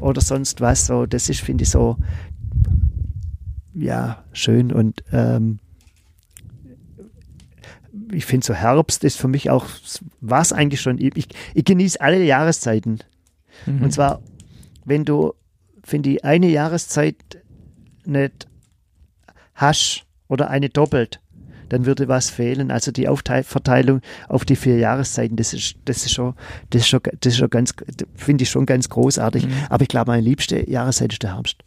[0.00, 0.86] oder sonst was.
[0.86, 1.96] So, das ist, finde ich, so
[3.74, 5.58] ja, schön und ähm,
[8.12, 9.66] ich finde so Herbst ist für mich auch,
[10.20, 13.00] war es eigentlich schon, ich, ich genieße alle Jahreszeiten.
[13.66, 13.82] Mhm.
[13.82, 14.22] Und zwar,
[14.84, 15.34] wenn du,
[15.84, 17.16] finde ich, eine Jahreszeit
[18.04, 18.48] nicht
[19.54, 21.20] hast oder eine doppelt,
[21.68, 22.70] dann würde was fehlen.
[22.70, 26.34] Also die Aufteil Verteilung auf die vier Jahreszeiten, das ist, das ist schon,
[26.70, 27.74] das ist schon, das ist schon ganz,
[28.14, 29.46] finde ich schon ganz großartig.
[29.46, 29.52] Mhm.
[29.68, 31.58] Aber ich glaube, meine liebste Jahreszeit ist der Herbst.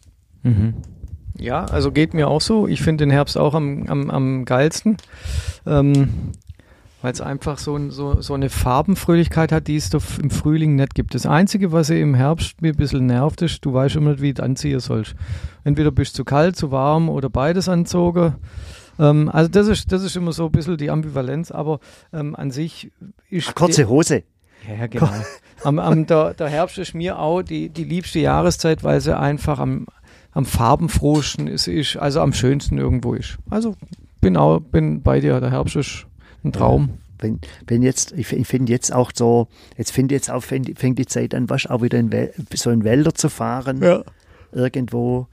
[0.43, 0.75] Mhm.
[1.37, 2.67] Ja, also geht mir auch so.
[2.67, 4.97] Ich finde den Herbst auch am, am, am geilsten,
[5.65, 6.31] ähm,
[7.01, 10.95] weil es einfach so, so, so eine Farbenfröhlichkeit hat, die es doch im Frühling nicht
[10.95, 11.15] gibt.
[11.15, 14.33] Das Einzige, was im Herbst mir ein bisschen nervt, ist, du weißt immer nicht, wie
[14.33, 15.15] du anziehen sollst.
[15.63, 18.35] Entweder bist du zu kalt, zu warm oder beides anzogen.
[18.99, 21.79] Ähm, also das ist, das ist immer so ein bisschen die Ambivalenz, aber
[22.13, 22.91] ähm, an sich
[23.29, 23.55] ist...
[23.55, 24.23] Kurze Hose.
[24.67, 25.09] Ja, ja, genau.
[25.63, 29.59] am, am, der, der Herbst ist mir auch die, die liebste Jahreszeit, weil sie einfach
[29.59, 29.87] am,
[30.33, 33.37] am farbenfrohsten ist, ist, also am schönsten irgendwo ist.
[33.49, 33.75] Also
[34.21, 36.07] bin auch bin bei dir, der Herbst ist
[36.43, 36.97] ein Traum.
[37.19, 40.99] wenn, wenn jetzt, ich, ich finde jetzt auch so, jetzt finde jetzt auch, fängt, fängt
[40.99, 43.81] die Zeit an, was auch wieder in Wel so in Wälder zu fahren,
[44.51, 45.27] irgendwo.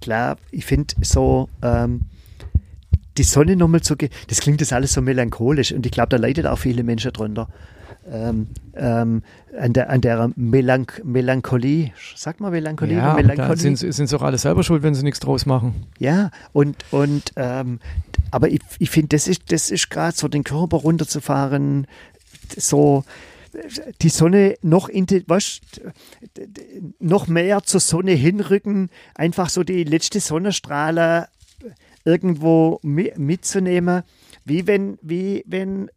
[0.00, 2.02] Klar, ich finde so, ähm,
[3.16, 6.46] die Sonne nochmal zu, das klingt das alles so melancholisch und ich glaube, da leidet
[6.46, 7.48] auch viele Menschen drunter.
[8.10, 9.22] Ähm, ähm,
[9.58, 13.56] an der, an der Melanch Melancholie, sagt man Melancholie Ja, Melancholie?
[13.56, 15.74] sind, sind sie doch alle selber schuld, wenn sie nichts draus machen.
[15.98, 17.80] Ja, und, und ähm,
[18.30, 21.86] aber ich, ich finde, das ist, das ist gerade so, den Körper runterzufahren,
[22.56, 23.04] so
[24.02, 25.60] die Sonne noch, inti- was,
[26.36, 31.28] d- d- noch mehr zur Sonne hinrücken, einfach so die letzte Sonnenstrahle
[32.04, 34.02] irgendwo mi mitzunehmen,
[34.44, 35.90] wie wenn, wie wenn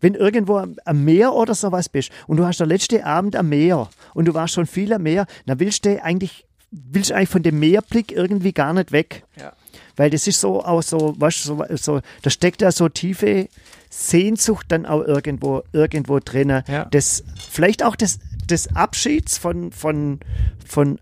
[0.00, 3.88] wenn irgendwo am, Meer oder sowas bist und du hast der letzte Abend am Meer
[4.14, 7.42] und du warst schon viel am Meer, dann willst du eigentlich, willst du eigentlich von
[7.42, 9.24] dem Meerblick irgendwie gar nicht weg.
[9.36, 9.52] Ja.
[9.96, 13.48] Weil das ist so auch so, weißt, du, so, so, da steckt ja so tiefe
[13.90, 16.62] Sehnsucht dann auch irgendwo, irgendwo drin.
[16.66, 16.84] Ja.
[16.86, 20.20] Das, vielleicht auch des, des Abschieds von, von,
[20.64, 20.98] von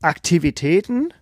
[0.00, 1.12] Aktivitäten,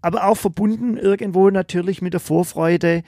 [0.00, 3.04] aber auch verbunden irgendwo natürlich mit der Vorfreude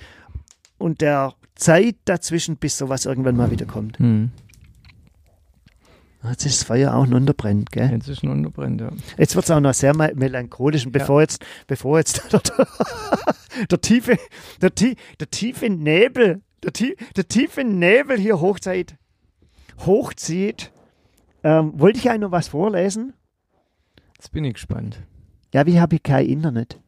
[0.78, 3.98] und der Zeit dazwischen, bis sowas irgendwann mal wieder kommt.
[3.98, 4.30] Hm.
[6.28, 7.90] Jetzt ist das Feuer auch noch unterbrennt, gell?
[7.92, 8.90] Jetzt ist ein Unterbrennt, ja.
[9.16, 10.84] Jetzt wird es auch noch sehr me- melancholisch.
[10.84, 12.40] Und bevor jetzt, bevor jetzt der,
[13.70, 14.16] der, tiefe,
[14.60, 16.72] der, der tiefe Nebel, der,
[17.16, 18.96] der tiefe Nebel hier hochzieht,
[19.84, 20.72] hochzieht,
[21.44, 23.12] ähm, wollte ich eigentlich noch was vorlesen?
[24.16, 24.98] Jetzt bin ich gespannt.
[25.54, 26.80] Ja, wie habe ich kein Internet?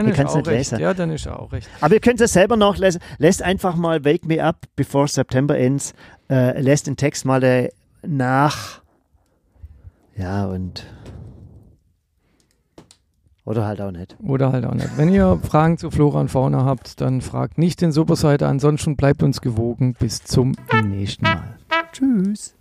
[0.00, 0.70] Ich ist kann's auch nicht recht.
[0.72, 0.80] lesen.
[0.82, 1.68] Ja, dann ist auch recht.
[1.80, 3.00] Aber ihr könnt es selber noch lesen.
[3.18, 5.92] Lässt einfach mal Wake Me Up Before September Ends.
[6.30, 7.68] Äh, lässt den Text mal äh,
[8.06, 8.82] nach.
[10.16, 10.84] Ja, und.
[13.44, 14.16] Oder halt auch nicht.
[14.22, 14.96] Oder halt auch nicht.
[14.96, 18.48] Wenn ihr Fragen zu Flora und Fauna habt, dann fragt nicht den Superseiter.
[18.48, 19.94] Ansonsten bleibt uns gewogen.
[19.98, 21.56] Bis zum Nächsten Mal.
[21.92, 22.54] Tschüss.